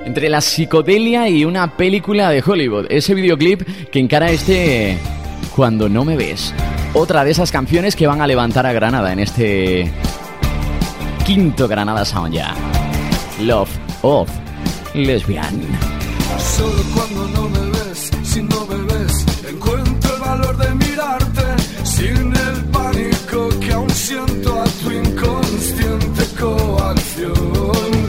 Entre 0.05 0.29
la 0.29 0.41
psicodelia 0.41 1.29
y 1.29 1.45
una 1.45 1.77
película 1.77 2.31
de 2.31 2.43
Hollywood. 2.45 2.87
Ese 2.89 3.15
videoclip 3.15 3.63
que 3.91 3.99
encara 3.99 4.31
este 4.31 4.97
Cuando 5.57 5.89
no 5.89 6.05
me 6.05 6.17
ves. 6.17 6.55
Otra 6.95 7.25
de 7.25 7.33
esas 7.33 7.51
canciones 7.51 7.97
que 7.97 8.07
van 8.07 8.21
a 8.21 8.27
levantar 8.27 8.65
a 8.67 8.73
Granada 8.73 9.13
en 9.13 9.19
este 9.19 9.91
quinto 11.27 11.67
Granada 11.67 12.05
Sound 12.05 12.35
ya. 12.35 12.55
Love 13.41 13.71
of 14.03 14.31
Lesbian. 14.95 15.61
Solo 16.39 16.83
cuando 16.95 17.29
no 17.29 17.49
me 17.49 17.71
ves, 17.71 18.11
si 18.23 18.43
no 18.43 18.67
me 18.67 18.77
ves, 18.77 19.27
encuentro 19.49 20.15
el 20.15 20.21
valor 20.21 20.57
de 20.57 20.75
mirarte 20.75 21.43
sin 21.85 22.33
el 22.37 22.65
pánico 22.71 23.49
que 23.61 23.73
aún 23.73 23.91
siento 23.91 24.61
a 24.61 24.65
tu 24.65 24.91
inconsciente 24.93 26.25
coacción. 26.39 28.04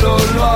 Solo 0.00 0.16
lo 0.34 0.55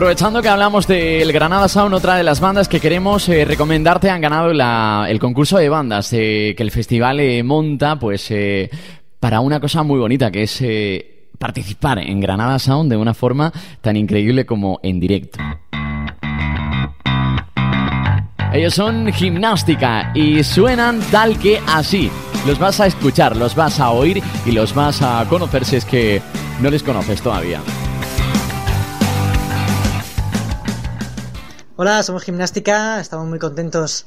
Aprovechando 0.00 0.40
que 0.40 0.48
hablamos 0.48 0.86
del 0.86 1.30
Granada 1.30 1.68
Sound, 1.68 1.92
otra 1.92 2.14
de 2.14 2.22
las 2.22 2.40
bandas 2.40 2.68
que 2.68 2.80
queremos 2.80 3.28
eh, 3.28 3.44
recomendarte 3.44 4.08
han 4.08 4.22
ganado 4.22 4.50
el 4.50 5.20
concurso 5.20 5.58
de 5.58 5.68
bandas 5.68 6.10
eh, 6.14 6.54
que 6.56 6.62
el 6.62 6.70
festival 6.70 7.20
eh, 7.20 7.42
monta, 7.42 7.98
pues 7.98 8.32
para 9.20 9.40
una 9.40 9.60
cosa 9.60 9.82
muy 9.82 9.98
bonita 9.98 10.30
que 10.30 10.44
es 10.44 10.64
participar 11.38 11.98
en 11.98 12.18
Granada 12.18 12.58
Sound 12.58 12.90
de 12.90 12.96
una 12.96 13.12
forma 13.12 13.52
tan 13.82 13.94
increíble 13.94 14.46
como 14.46 14.80
en 14.82 15.00
directo. 15.00 15.38
Ellos 18.54 18.72
son 18.72 19.12
gimnástica 19.12 20.12
y 20.14 20.42
suenan 20.42 21.00
tal 21.12 21.38
que 21.38 21.60
así. 21.66 22.10
Los 22.46 22.58
vas 22.58 22.80
a 22.80 22.86
escuchar, 22.86 23.36
los 23.36 23.54
vas 23.54 23.78
a 23.78 23.90
oír 23.90 24.22
y 24.46 24.52
los 24.52 24.74
vas 24.74 25.02
a 25.02 25.26
conocer 25.28 25.66
si 25.66 25.76
es 25.76 25.84
que 25.84 26.22
no 26.62 26.70
les 26.70 26.82
conoces 26.82 27.20
todavía. 27.20 27.60
Hola, 31.82 32.02
somos 32.02 32.24
Gimnástica, 32.24 33.00
estamos 33.00 33.26
muy 33.26 33.38
contentos 33.38 34.04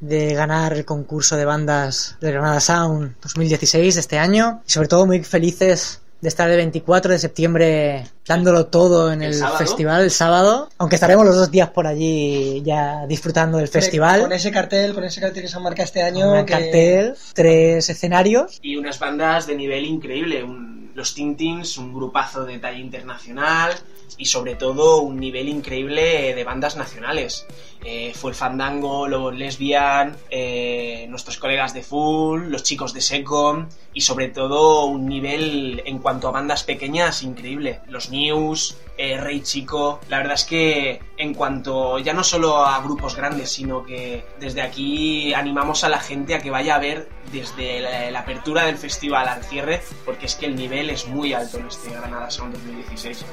de 0.00 0.32
ganar 0.32 0.72
el 0.72 0.86
concurso 0.86 1.36
de 1.36 1.44
bandas 1.44 2.16
de 2.22 2.32
Granada 2.32 2.60
Sound 2.60 3.14
2016 3.20 3.94
de 3.96 4.00
este 4.00 4.18
año 4.18 4.62
y 4.66 4.70
sobre 4.70 4.88
todo 4.88 5.04
muy 5.04 5.22
felices 5.22 6.00
de 6.22 6.28
estar 6.30 6.48
el 6.50 6.56
24 6.56 7.12
de 7.12 7.18
septiembre 7.18 8.06
dándolo 8.26 8.68
todo 8.68 9.12
en 9.12 9.20
¿El 9.22 9.34
el, 9.34 9.44
festival 9.58 10.00
el 10.04 10.10
sábado, 10.10 10.70
aunque 10.78 10.94
estaremos 10.96 11.26
los 11.26 11.36
dos 11.36 11.50
días 11.50 11.68
por 11.68 11.86
allí 11.86 12.62
ya 12.64 13.06
disfrutando 13.06 13.58
del 13.58 13.68
festival. 13.68 14.22
Con 14.22 14.32
ese 14.32 14.50
cartel, 14.50 14.94
con 14.94 15.04
ese 15.04 15.20
cartel 15.20 15.42
que 15.42 15.48
se 15.50 15.56
han 15.58 15.62
marcado 15.62 15.84
este 15.84 16.02
año. 16.02 16.32
Un 16.32 16.46
que- 16.46 16.52
cartel, 16.54 17.16
tres 17.34 17.90
escenarios. 17.90 18.58
Y 18.62 18.76
unas 18.76 18.98
bandas 18.98 19.46
de 19.46 19.56
nivel 19.56 19.84
increíble. 19.84 20.42
un- 20.42 20.80
los 20.94 21.14
Tintins, 21.14 21.76
un 21.76 21.92
grupazo 21.94 22.44
de 22.46 22.58
talla 22.58 22.78
internacional 22.78 23.72
y 24.18 24.26
sobre 24.26 24.54
todo 24.54 25.00
un 25.00 25.18
nivel 25.18 25.48
increíble 25.48 26.34
de 26.34 26.44
bandas 26.44 26.76
nacionales. 26.76 27.46
Eh, 27.82 28.12
fue 28.14 28.32
el 28.32 28.36
Fandango, 28.36 29.08
los 29.08 29.34
Lesbian, 29.34 30.14
eh, 30.28 31.06
nuestros 31.08 31.38
colegas 31.38 31.72
de 31.72 31.82
Full, 31.82 32.48
los 32.48 32.62
chicos 32.62 32.92
de 32.92 33.00
Secom 33.00 33.68
y 33.94 34.02
sobre 34.02 34.28
todo 34.28 34.84
un 34.84 35.06
nivel 35.06 35.82
en 35.86 35.98
cuanto 35.98 36.28
a 36.28 36.30
bandas 36.30 36.62
pequeñas 36.62 37.22
increíble. 37.22 37.80
Los 37.88 38.10
News, 38.10 38.76
eh, 38.98 39.18
Rey 39.18 39.40
Chico, 39.40 39.98
la 40.10 40.18
verdad 40.18 40.34
es 40.34 40.44
que 40.44 41.00
en 41.16 41.32
cuanto 41.32 41.98
ya 41.98 42.12
no 42.12 42.22
solo 42.22 42.66
a 42.66 42.78
grupos 42.82 43.16
grandes, 43.16 43.50
sino 43.50 43.82
que 43.82 44.26
desde 44.38 44.60
aquí 44.60 45.32
animamos 45.32 45.82
a 45.82 45.88
la 45.88 46.00
gente 46.00 46.34
a 46.34 46.40
que 46.40 46.50
vaya 46.50 46.74
a 46.74 46.78
ver 46.78 47.08
desde 47.32 47.80
la, 47.80 48.10
la 48.10 48.20
apertura 48.20 48.66
del 48.66 48.76
festival 48.76 49.26
al 49.26 49.42
cierre, 49.42 49.80
porque 50.04 50.26
es 50.26 50.34
que 50.34 50.44
el 50.44 50.54
nivel 50.54 50.90
es 50.90 51.06
muy 51.06 51.32
alto 51.32 51.58
en 51.58 51.68
este 51.68 51.90
Granada 51.90 52.30
Sound 52.30 52.52
2016. 52.52 53.24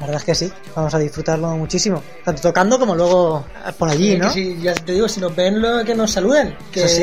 La 0.00 0.06
verdad 0.06 0.16
es 0.20 0.24
que 0.24 0.34
sí, 0.34 0.52
vamos 0.74 0.92
a 0.92 0.98
disfrutarlo 0.98 1.56
muchísimo. 1.56 2.02
Tanto 2.24 2.42
tocando 2.42 2.78
como 2.78 2.94
luego 2.96 3.44
por 3.78 3.88
allí, 3.88 4.12
Sí, 4.12 4.18
¿no? 4.18 4.30
si, 4.30 4.60
ya 4.60 4.74
te 4.74 4.92
digo, 4.92 5.08
si 5.08 5.20
nos 5.20 5.34
ven, 5.34 5.62
lo- 5.62 5.84
que 5.84 5.94
nos 5.94 6.10
saluden. 6.10 6.56
Que, 6.72 6.88
sí. 6.88 7.02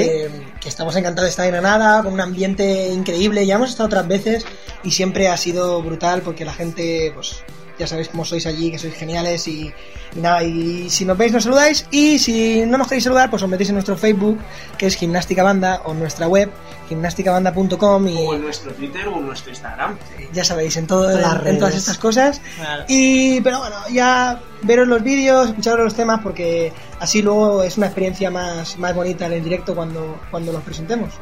que 0.60 0.68
estamos 0.70 0.96
encantados 0.98 1.28
de 1.28 1.30
estar 1.32 1.46
en 1.46 1.54
Granada, 1.54 2.04
con 2.04 2.14
un 2.14 2.20
ambiente 2.22 2.90
increíble. 2.90 3.46
Ya 3.46 3.56
hemos 3.56 3.70
estado 3.70 3.88
otras 3.88 4.08
veces 4.08 4.46
y 4.84 4.92
siempre 4.92 5.30
ha 5.30 5.38
sido 5.38 5.82
brutal 5.82 6.22
porque 6.22 6.44
la 6.46 6.54
gente, 6.54 7.12
pues 7.16 7.44
ya 7.82 7.88
sabéis 7.88 8.10
cómo 8.10 8.24
sois 8.24 8.46
allí, 8.46 8.70
que 8.70 8.78
sois 8.78 8.94
geniales 8.94 9.48
y, 9.48 9.74
y 10.16 10.20
nada. 10.20 10.44
Y 10.44 10.88
si 10.90 11.04
nos 11.04 11.18
veis, 11.18 11.32
nos 11.32 11.44
saludáis. 11.44 11.88
Y 11.90 12.20
si 12.20 12.64
no 12.68 12.78
nos 12.78 12.88
queréis 12.88 13.06
saludar, 13.06 13.32
pues 13.32 13.42
os 13.42 13.50
metéis 13.50 13.70
en 13.70 13.76
nuestro 13.76 13.98
Facebook, 13.98 14.38
que 14.78 14.86
es 14.86 14.96
Gimnástica 14.96 15.42
Banda, 15.42 15.82
o 15.86 15.94
en 15.94 16.00
nuestra 16.00 16.28
web, 16.28 16.52
gimnásticabanda.com. 16.90 18.08
Y 18.08 18.18
O 18.18 18.36
en 18.36 18.44
nuestro 18.44 18.72
Twitter 18.74 19.08
o 19.08 19.18
en 19.18 19.26
nuestro 19.26 19.50
Instagram. 19.50 19.98
ya 20.32 20.44
sabéis, 20.46 20.78
en, 20.78 20.86
todo, 20.86 21.10
Las 21.10 21.42
en, 21.42 21.48
en 21.48 21.60
todas 21.60 21.76
estas 21.76 21.98
cosas. 21.98 22.40
Y, 22.88 23.42
pero 23.42 23.60
bueno, 23.60 23.78
ya 23.92 24.40
veros 24.62 24.88
los 24.88 25.02
vídeos, 25.02 25.50
escucharos 25.50 25.84
los 25.84 25.96
temas, 25.96 26.22
porque 26.22 26.72
así 27.00 27.24
luego 27.24 27.64
es 27.64 27.78
una 27.78 27.88
experiencia 27.88 28.30
más, 28.30 28.78
más 28.78 28.94
bonita 28.94 29.26
en 29.26 29.34
el 29.34 29.44
directo 29.44 29.74
cuando, 29.74 30.20
cuando 30.30 30.52
los 30.52 30.62
presentemos. 30.62 31.14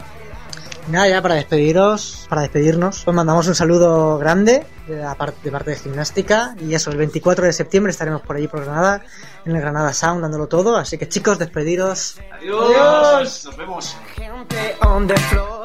Nada, 0.89 1.07
ya 1.07 1.21
para 1.21 1.35
despediros, 1.35 2.25
para 2.29 2.41
despedirnos, 2.41 3.07
os 3.07 3.13
mandamos 3.13 3.47
un 3.47 3.53
saludo 3.53 4.17
grande 4.17 4.65
de, 4.87 4.97
la 4.97 5.13
par- 5.13 5.35
de 5.43 5.51
parte 5.51 5.69
de 5.71 5.77
Gimnástica 5.77 6.55
y 6.67 6.73
eso, 6.73 6.89
el 6.89 6.97
24 6.97 7.45
de 7.45 7.53
septiembre 7.53 7.91
estaremos 7.91 8.21
por 8.21 8.35
allí 8.37 8.47
por 8.47 8.63
Granada, 8.65 9.03
en 9.45 9.55
el 9.55 9.61
Granada 9.61 9.93
Sound 9.93 10.23
dándolo 10.23 10.47
todo, 10.47 10.75
así 10.77 10.97
que 10.97 11.07
chicos, 11.07 11.37
despediros. 11.37 12.15
Adiós. 12.39 13.45
Nos 13.45 13.55
vemos. 13.57 13.95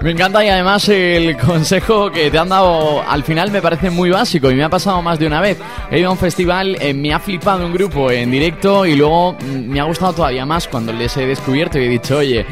Me 0.02 0.10
encanta 0.10 0.44
y 0.44 0.48
además 0.50 0.88
el 0.90 1.36
consejo 1.46 2.10
que 2.10 2.30
te 2.30 2.38
han 2.38 2.50
dado 2.50 3.02
al 3.02 3.24
final 3.24 3.50
me 3.50 3.62
parece 3.62 3.88
muy 3.88 4.10
básico 4.10 4.50
y 4.50 4.54
me 4.54 4.64
ha 4.64 4.68
pasado 4.68 5.00
más 5.00 5.18
de 5.18 5.26
una 5.26 5.40
vez. 5.40 5.56
He 5.90 6.00
ido 6.00 6.08
a 6.08 6.12
un 6.12 6.18
festival, 6.18 6.76
eh, 6.80 6.92
me 6.92 7.14
ha 7.14 7.18
flipado 7.18 7.64
un 7.64 7.72
grupo 7.72 8.10
en 8.10 8.30
directo 8.30 8.84
y 8.84 8.94
luego 8.94 9.32
mm, 9.32 9.68
me 9.70 9.80
ha 9.80 9.84
gustado 9.84 10.12
todavía 10.12 10.44
más 10.44 10.68
cuando 10.68 10.92
les 10.92 11.16
he 11.16 11.24
descubierto 11.26 11.78
y 11.78 11.84
he 11.86 11.88
dicho, 11.88 12.18
oye, 12.18 12.44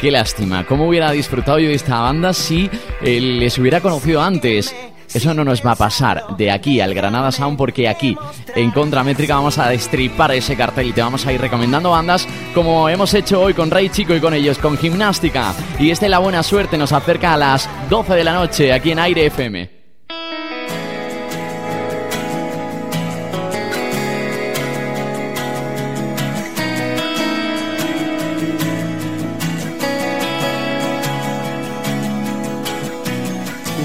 qué 0.00 0.10
lástima, 0.10 0.64
cómo 0.64 0.88
hubiera 0.88 1.10
disfrutado 1.10 1.58
yo 1.58 1.68
de 1.68 1.74
esta 1.74 2.00
banda 2.00 2.32
si 2.32 2.70
eh, 3.02 3.20
les 3.20 3.58
hubiera 3.58 3.80
conocido 3.80 4.22
antes. 4.22 4.74
Eso 5.12 5.34
no 5.34 5.44
nos 5.44 5.66
va 5.66 5.72
a 5.72 5.76
pasar 5.76 6.36
de 6.36 6.52
aquí 6.52 6.80
al 6.80 6.94
Granada 6.94 7.32
Sound 7.32 7.58
porque 7.58 7.88
aquí 7.88 8.16
en 8.54 8.70
Contramétrica 8.70 9.34
vamos 9.34 9.58
a 9.58 9.68
destripar 9.68 10.30
ese 10.32 10.56
cartel 10.56 10.86
y 10.86 10.92
te 10.92 11.02
vamos 11.02 11.26
a 11.26 11.32
ir 11.32 11.40
recomendando 11.40 11.90
bandas 11.90 12.28
como 12.54 12.88
hemos 12.88 13.12
hecho 13.12 13.42
hoy 13.42 13.52
con 13.52 13.72
Rey 13.72 13.88
Chico 13.88 14.14
y 14.14 14.20
con 14.20 14.32
ellos, 14.32 14.58
con 14.58 14.78
Gimnástica. 14.78 15.52
Y 15.78 15.90
este 15.90 16.08
La 16.08 16.20
Buena 16.20 16.44
Suerte 16.44 16.78
nos 16.78 16.92
acerca 16.92 17.34
a 17.34 17.36
las 17.36 17.68
12 17.90 18.14
de 18.14 18.24
la 18.24 18.34
noche 18.34 18.72
aquí 18.72 18.92
en 18.92 19.00
Aire 19.00 19.26
FM. 19.26 19.79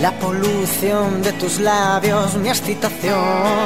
La 0.05 0.11
polución 0.19 1.23
de 1.23 1.33
tus 1.33 1.59
labios, 1.59 2.35
mi 2.35 2.49
excitación. 2.49 3.65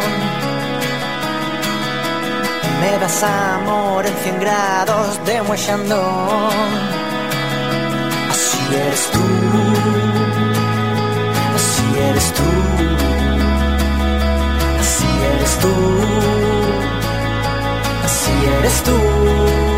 Me 2.79 2.97
das 2.97 3.21
amor 3.23 4.05
en 4.05 4.15
100 4.23 4.39
grados 4.39 5.19
de 5.25 5.41
Muechandón. 5.41 6.69
Así 8.31 8.57
eres 8.73 9.03
tú, 9.11 9.25
así 11.57 11.87
eres 12.09 12.33
tú, 12.37 12.49
así 14.79 15.09
eres 15.33 15.53
tú, 15.63 15.75
así 18.05 18.31
eres 18.59 18.83
tú. 18.83 19.68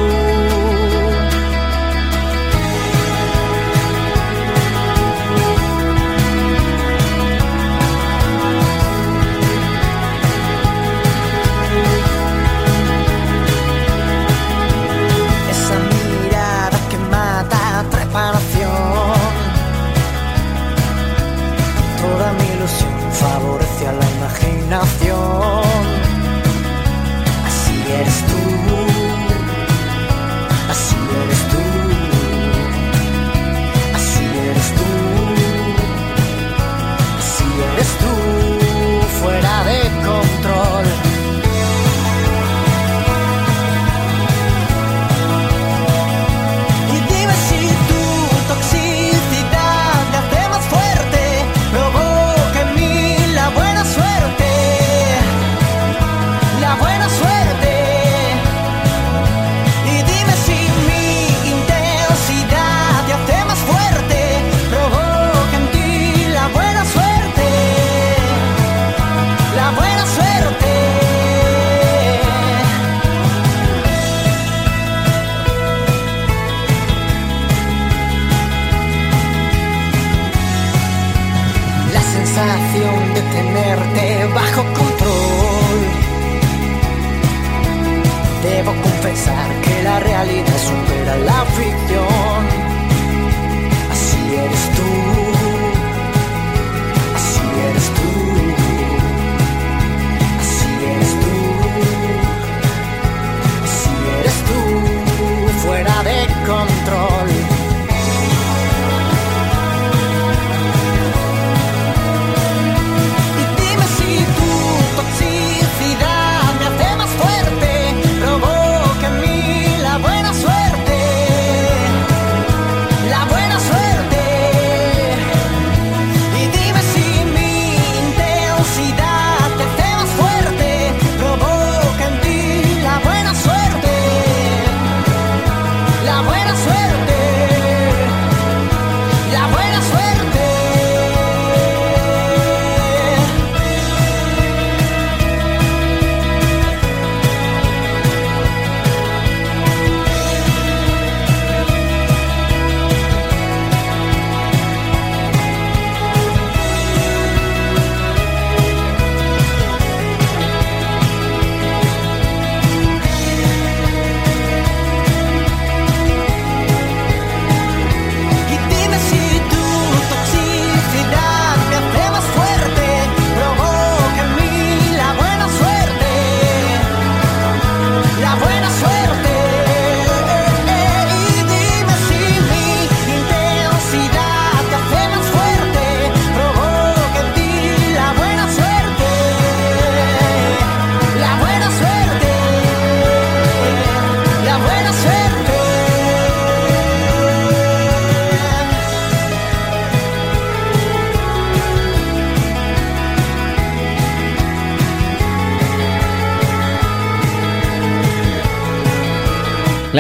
Así 27.46 27.92
eres 27.92 28.31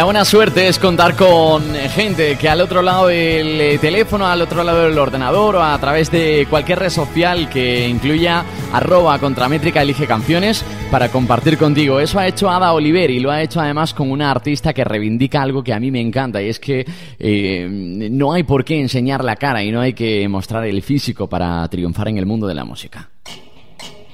La 0.02 0.06
buena 0.06 0.26
suerte 0.26 0.68
es 0.68 0.80
contar 0.80 1.16
con 1.16 1.76
gente 1.76 2.36
que 2.36 2.50
al 2.50 2.60
otro 2.62 2.82
lado 2.82 3.06
del 3.06 3.62
eh, 3.62 3.78
teléfono, 3.78 4.26
al 4.26 4.42
otro 4.42 4.64
lado 4.64 4.86
del 4.86 4.98
ordenador 4.98 5.58
o 5.58 5.64
a 5.64 5.78
través 5.78 6.10
de 6.10 6.48
cualquier 6.50 6.80
red 6.80 6.90
social 6.90 7.48
que 7.52 7.88
incluya 7.88 8.44
arroba 8.74 9.20
contramétrica 9.20 9.84
elige 9.84 10.08
canciones 10.08 10.66
para 10.90 11.10
compartir 11.10 11.56
contigo. 11.56 12.00
Eso 12.00 12.18
ha 12.18 12.26
hecho 12.26 12.50
Ada 12.50 12.74
Oliver 12.74 13.12
y 13.12 13.20
lo 13.20 13.30
ha 13.30 13.44
hecho 13.44 13.62
además 13.62 13.94
con 13.94 14.10
una 14.10 14.32
artista 14.32 14.74
que 14.74 14.84
reivindica 14.84 15.44
algo 15.44 15.64
que 15.64 15.72
a 15.72 15.80
mí 15.80 15.92
me 15.92 16.02
encanta 16.02 16.42
y 16.42 16.50
es 16.50 16.60
que 16.60 16.84
eh, 17.20 17.68
no 17.70 18.34
hay 18.34 18.42
por 18.42 18.66
qué 18.66 18.80
enseñar 18.80 19.24
la 19.24 19.36
cara 19.36 19.64
y 19.64 19.72
no 19.72 19.82
hay 19.82 19.94
que 19.94 20.28
mostrar 20.28 20.66
el 20.66 20.82
físico 20.82 21.30
para 21.30 21.68
triunfar 21.68 22.08
en 22.08 22.18
el 22.18 22.26
mundo 22.26 22.48
de 22.48 22.56
la 22.56 22.66
música. 22.66 23.08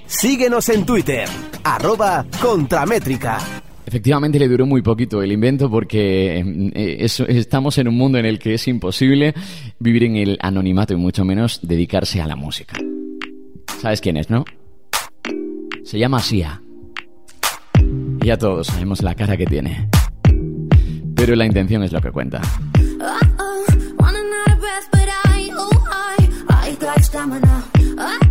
Síguenos 0.06 0.68
en 0.68 0.86
Twitter, 0.86 1.30
arroba 1.64 2.26
contramétrica. 2.42 3.38
Efectivamente 3.88 4.38
le 4.38 4.50
duró 4.50 4.66
muy 4.66 4.82
poquito 4.82 5.22
el 5.24 5.32
invento 5.32 5.70
porque 5.72 6.40
eh, 6.76 6.98
es- 7.00 7.22
estamos 7.22 7.78
en 7.78 7.88
un 7.88 7.96
mundo 7.96 8.18
en 8.18 8.26
el 8.26 8.38
que 8.38 8.54
es 8.56 8.68
imposible 8.68 9.34
vivir 9.80 10.04
en 10.04 10.18
el 10.18 10.38
anonimato 10.42 10.94
y 10.94 10.98
mucho 10.98 11.24
menos 11.24 11.62
dedicarse 11.64 12.20
a 12.22 12.28
la 12.28 12.36
música. 12.36 12.76
¿Sabes 13.82 14.02
quién 14.02 14.18
es, 14.18 14.30
no? 14.30 14.44
Se 15.86 15.98
llama 15.98 16.20
Sia. 16.20 16.62
Y 18.22 18.26
ya 18.26 18.38
todos 18.38 18.68
sabemos 18.68 19.02
la 19.02 19.16
cara 19.16 19.38
que 19.38 19.46
tiene. 19.46 19.88
Pero 21.16 21.36
la 21.38 21.46
intención 21.46 21.82
es 21.82 21.94
lo 21.94 22.02
que 22.02 22.12
cuenta. 22.12 22.42
Running 27.98 28.27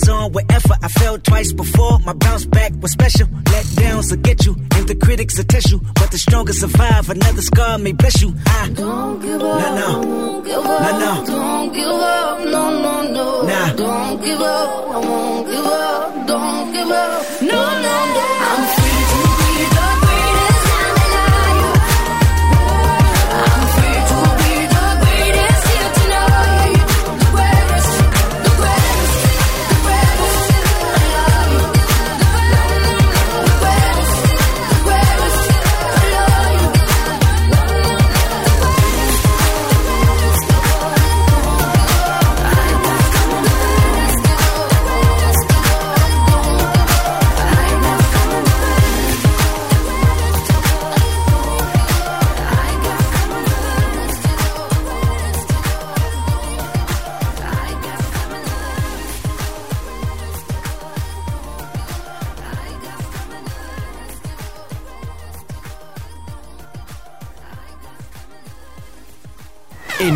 hands 0.00 0.08
on 0.08 0.32
wherever 0.32 0.74
I 0.82 0.88
fell 0.88 1.18
twice 1.18 1.52
before. 1.52 1.98
My 2.00 2.12
bounce 2.12 2.46
back 2.46 2.72
was 2.80 2.92
special. 2.92 3.28
Let 3.52 3.66
downs 3.74 4.10
will 4.10 4.18
get 4.18 4.46
you, 4.46 4.56
and 4.74 4.88
the 4.88 4.94
critics 4.94 5.36
will 5.36 5.44
test 5.44 5.70
you. 5.70 5.80
But 5.94 6.10
the 6.10 6.18
strongest 6.18 6.60
survive. 6.60 7.10
Another 7.10 7.42
scar 7.42 7.78
may 7.78 7.92
bless 7.92 8.22
you. 8.22 8.34
I 8.46 8.68
don't 8.70 9.20
give 9.20 9.42
up. 9.42 9.60
Nah, 9.60 10.02
no. 10.02 10.42
Give 10.42 10.56
up. 10.56 10.80
Nah, 10.80 10.98
no. 10.98 11.26
Don't 11.26 11.72
give 11.72 11.86
up. 11.86 12.38
No, 12.40 12.82
no, 12.82 13.12
no. 13.12 13.42
Nah. 13.42 13.72
Don't 13.74 14.22
give 14.22 14.40
up. 14.40 14.88
I 14.90 14.98
won't 14.98 15.46
give 15.46 15.66
up. 15.66 16.26
Don't 16.26 16.72
give 16.72 16.90
up. 16.90 17.42
No. 17.42 17.49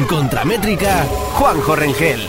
Contramétrica, 0.07 1.05
Juanjo 1.35 1.77
Rengel. 1.77 2.21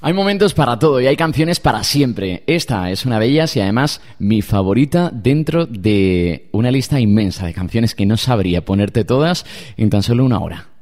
Hay 0.00 0.12
momentos 0.12 0.54
para 0.54 0.78
todo 0.78 1.00
y 1.00 1.06
hay 1.06 1.16
canciones 1.16 1.60
para 1.60 1.82
siempre. 1.82 2.42
Esta 2.46 2.90
es 2.90 3.06
una 3.06 3.18
de 3.18 3.26
ellas 3.26 3.56
y 3.56 3.60
además 3.60 4.00
mi 4.18 4.42
favorita 4.42 5.10
dentro 5.12 5.66
de 5.66 6.48
una 6.52 6.70
lista 6.70 7.00
inmensa 7.00 7.46
de 7.46 7.54
canciones 7.54 7.94
que 7.94 8.06
no 8.06 8.16
sabría 8.16 8.64
ponerte 8.64 9.04
todas 9.04 9.46
en 9.76 9.90
tan 9.90 10.02
solo 10.02 10.24
una 10.24 10.38
hora. 10.38 10.75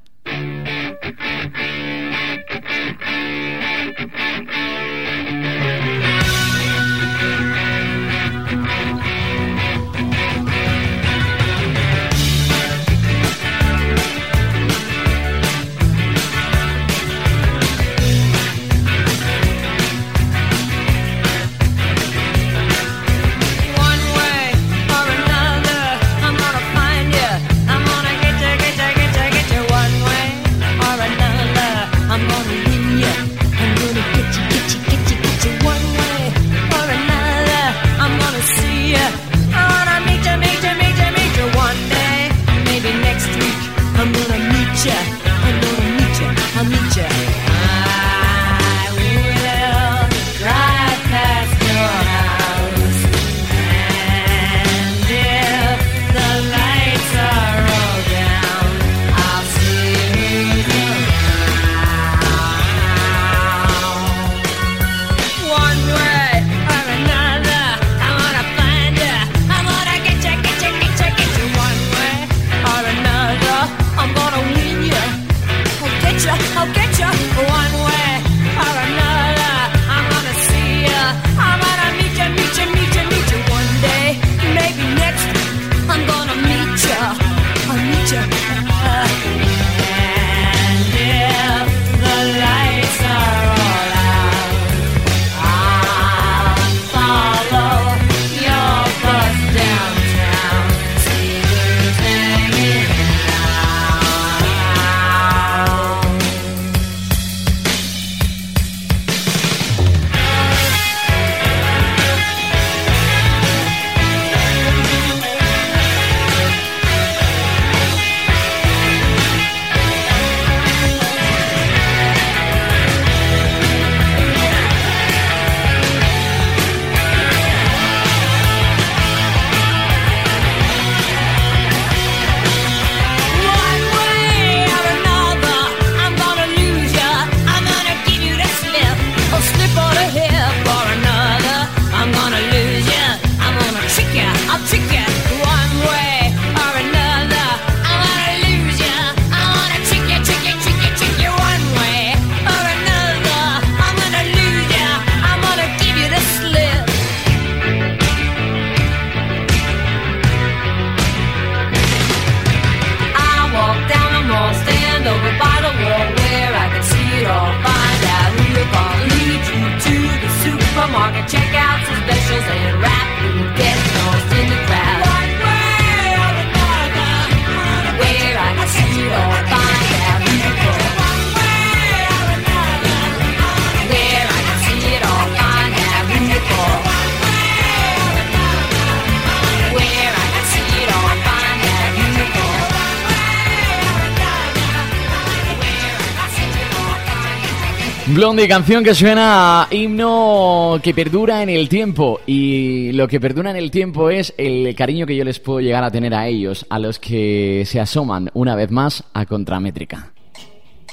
Blondie, 198.24 198.48
canción 198.48 198.82
que 198.82 198.94
suena 198.94 199.64
a 199.64 199.68
himno 199.70 200.80
que 200.82 200.94
perdura 200.94 201.42
en 201.42 201.50
el 201.50 201.68
tiempo. 201.68 202.22
Y 202.24 202.90
lo 202.92 203.06
que 203.06 203.20
perdura 203.20 203.50
en 203.50 203.58
el 203.58 203.70
tiempo 203.70 204.08
es 204.08 204.32
el 204.38 204.74
cariño 204.74 205.04
que 205.04 205.14
yo 205.14 205.24
les 205.24 205.40
puedo 205.40 205.60
llegar 205.60 205.84
a 205.84 205.90
tener 205.90 206.14
a 206.14 206.26
ellos, 206.26 206.64
a 206.70 206.78
los 206.78 206.98
que 206.98 207.64
se 207.66 207.80
asoman 207.80 208.30
una 208.32 208.56
vez 208.56 208.70
más 208.70 209.04
a 209.12 209.26
Contramétrica. 209.26 210.14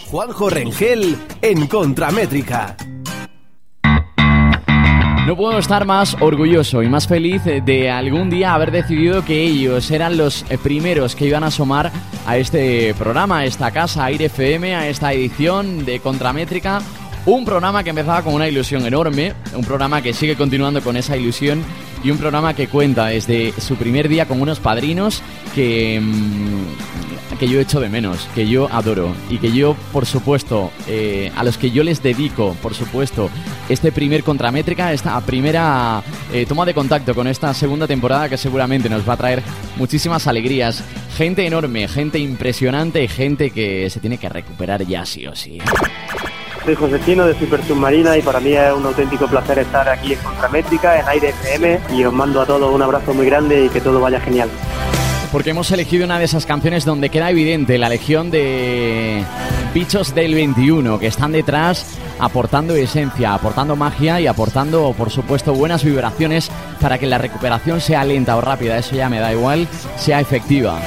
Juanjo 0.07 0.49
Rengel 0.49 1.15
en 1.41 1.67
Contramétrica. 1.67 2.75
No 5.25 5.38
puedo 5.38 5.57
estar 5.57 5.86
más 5.86 6.17
orgulloso 6.19 6.84
y 6.84 6.89
más 6.89 7.07
feliz 7.07 7.43
de 7.45 7.89
algún 7.89 8.29
día 8.29 8.53
haber 8.53 8.71
decidido 8.71 9.23
que 9.23 9.41
ellos 9.41 9.89
eran 9.89 10.17
los 10.17 10.43
primeros 10.61 11.15
que 11.15 11.27
iban 11.27 11.45
a 11.45 11.47
asomar 11.47 11.93
a 12.27 12.36
este 12.36 12.93
programa, 12.95 13.39
a 13.39 13.45
esta 13.45 13.71
casa, 13.71 14.03
a 14.03 14.07
Aire 14.07 14.25
FM, 14.25 14.75
a 14.75 14.89
esta 14.89 15.13
edición 15.13 15.86
de 15.86 16.01
Contramétrica. 16.01 16.82
Un 17.26 17.45
programa 17.45 17.84
que 17.84 17.91
empezaba 17.91 18.24
con 18.24 18.34
una 18.34 18.47
ilusión 18.47 18.84
enorme, 18.84 19.34
un 19.53 19.63
programa 19.63 20.01
que 20.01 20.11
sigue 20.11 20.36
continuando 20.36 20.82
con 20.82 20.97
esa 20.97 21.15
ilusión 21.15 21.63
y 22.03 22.09
un 22.09 22.17
programa 22.17 22.55
que 22.55 22.67
cuenta 22.67 23.07
desde 23.07 23.53
su 23.61 23.76
primer 23.76 24.09
día 24.09 24.26
con 24.26 24.41
unos 24.41 24.59
padrinos 24.59 25.22
que, 25.53 26.01
mm, 26.01 27.38
que 27.38 27.47
yo 27.47 27.59
echo 27.59 27.80
de 27.80 27.89
menos, 27.89 28.28
que 28.34 28.47
yo 28.47 28.67
adoro 28.72 29.13
y 29.30 29.38
que 29.38 29.51
yo, 29.51 29.76
por 29.93 30.07
supuesto, 30.07 30.72
eh, 30.88 31.32
a 31.36 31.43
los 31.43 31.59
que 31.59 31.69
yo 31.69 31.84
les 31.84 32.01
dedico, 32.01 32.55
por 32.59 32.74
supuesto, 32.74 33.30
este 33.69 33.91
primer 33.91 34.24
contramétrica, 34.24 34.91
esta 34.91 35.22
primera 35.22 36.01
eh, 36.34 36.47
toma 36.47 36.65
de 36.65 36.74
contacto 36.74 37.13
con 37.13 37.28
esta 37.28 37.53
segunda 37.53 37.86
temporada 37.86 38.30
que 38.30 38.38
seguramente 38.38 38.89
nos 38.89 39.07
va 39.07 39.13
a 39.13 39.17
traer 39.17 39.43
muchísimas 39.78 40.26
alegrías. 40.26 40.84
Gente 41.15 41.45
enorme, 41.45 41.88
gente 41.88 42.17
impresionante, 42.17 43.07
gente 43.07 43.51
que 43.51 43.91
se 43.91 43.99
tiene 43.99 44.17
que 44.17 44.28
recuperar 44.28 44.88
ya 44.88 45.05
sí 45.05 45.28
o 45.28 45.36
sí. 45.36 45.59
Soy 46.64 46.76
José 46.76 46.99
Chino 47.03 47.26
de 47.26 47.34
Super 47.38 47.64
Submarina 47.64 48.18
y 48.18 48.22
para 48.22 48.39
mí 48.39 48.53
es 48.53 48.72
un 48.72 48.86
auténtico 48.86 49.28
placer 49.28 49.59
estar 49.59 49.89
aquí 49.89 50.14
en 50.14 50.20
Contramétrica, 50.20 50.99
en 50.99 51.07
Aire 51.07 51.30
FM 51.30 51.80
y 51.95 52.03
os 52.03 52.14
mando 52.14 52.39
a 52.39 52.45
todos 52.45 52.74
un 52.74 52.82
abrazo 52.82 53.14
muy 53.16 53.26
grande 53.26 53.66
y 53.66 53.70
que 53.70 53.82
todo 53.82 53.99
vaya 53.99 54.20
genial. 54.20 54.49
Porque 55.32 55.51
hemos 55.51 55.72
elegido 55.72 56.05
una 56.05 56.20
de 56.20 56.26
esas 56.26 56.45
canciones 56.45 56.86
donde 56.86 57.09
queda 57.09 57.32
evidente 57.32 57.78
la 57.80 57.89
legión 57.89 58.30
de 58.30 59.24
bichos 59.74 60.14
del 60.14 60.36
21 60.36 60.99
que 60.99 61.07
están 61.07 61.32
detrás 61.32 61.97
aportando 62.20 62.76
esencia, 62.76 63.34
aportando 63.34 63.76
magia 63.76 64.22
y 64.22 64.28
aportando, 64.28 64.93
por 64.95 65.09
supuesto, 65.09 65.53
buenas 65.53 65.84
vibraciones 65.84 66.51
para 66.80 66.99
que 66.99 67.07
la 67.07 67.18
recuperación 67.18 67.82
sea 67.82 68.03
lenta 68.03 68.36
o 68.36 68.41
rápida, 68.41 68.78
eso 68.78 68.95
ya 68.95 69.09
me 69.09 69.20
da 69.20 69.34
igual, 69.34 69.68
sea 69.95 70.20
efectiva. 70.20 70.80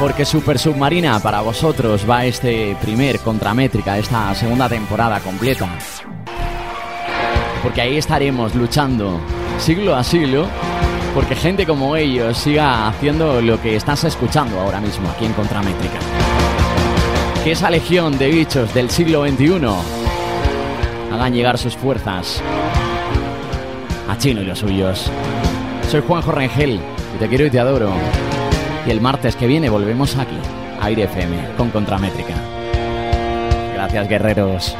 Porque 0.00 0.24
Super 0.24 0.58
Submarina 0.58 1.20
para 1.20 1.42
vosotros 1.42 2.08
va 2.08 2.24
este 2.24 2.74
primer 2.80 3.20
contramétrica, 3.20 3.98
esta 3.98 4.34
segunda 4.34 4.66
temporada 4.66 5.20
completa. 5.20 5.68
Porque 7.62 7.82
ahí 7.82 7.98
estaremos 7.98 8.54
luchando 8.54 9.20
siglo 9.58 9.94
a 9.94 10.02
siglo 10.02 10.46
porque 11.14 11.34
gente 11.34 11.66
como 11.66 11.96
ellos 11.96 12.38
siga 12.38 12.88
haciendo 12.88 13.42
lo 13.42 13.60
que 13.60 13.76
estás 13.76 14.04
escuchando 14.04 14.58
ahora 14.58 14.80
mismo 14.80 15.06
aquí 15.10 15.26
en 15.26 15.34
Contramétrica. 15.34 15.98
Que 17.44 17.52
esa 17.52 17.68
legión 17.68 18.16
de 18.16 18.28
bichos 18.28 18.72
del 18.72 18.88
siglo 18.88 19.26
XXI 19.28 19.60
hagan 21.12 21.34
llegar 21.34 21.58
sus 21.58 21.76
fuerzas 21.76 22.40
a 24.08 24.16
Chino 24.16 24.40
y 24.40 24.46
los 24.46 24.60
suyos. 24.60 25.10
Soy 25.90 26.00
Juanjo 26.00 26.32
Rengel 26.32 26.80
y 27.16 27.18
te 27.18 27.28
quiero 27.28 27.44
y 27.44 27.50
te 27.50 27.58
adoro. 27.58 27.92
Y 28.86 28.90
el 28.90 29.00
martes 29.00 29.36
que 29.36 29.46
viene 29.46 29.68
volvemos 29.68 30.16
aquí, 30.16 30.38
Aire 30.80 31.04
FM, 31.04 31.54
con 31.56 31.70
Contramétrica. 31.70 32.34
Gracias, 33.74 34.08
guerreros. 34.08 34.76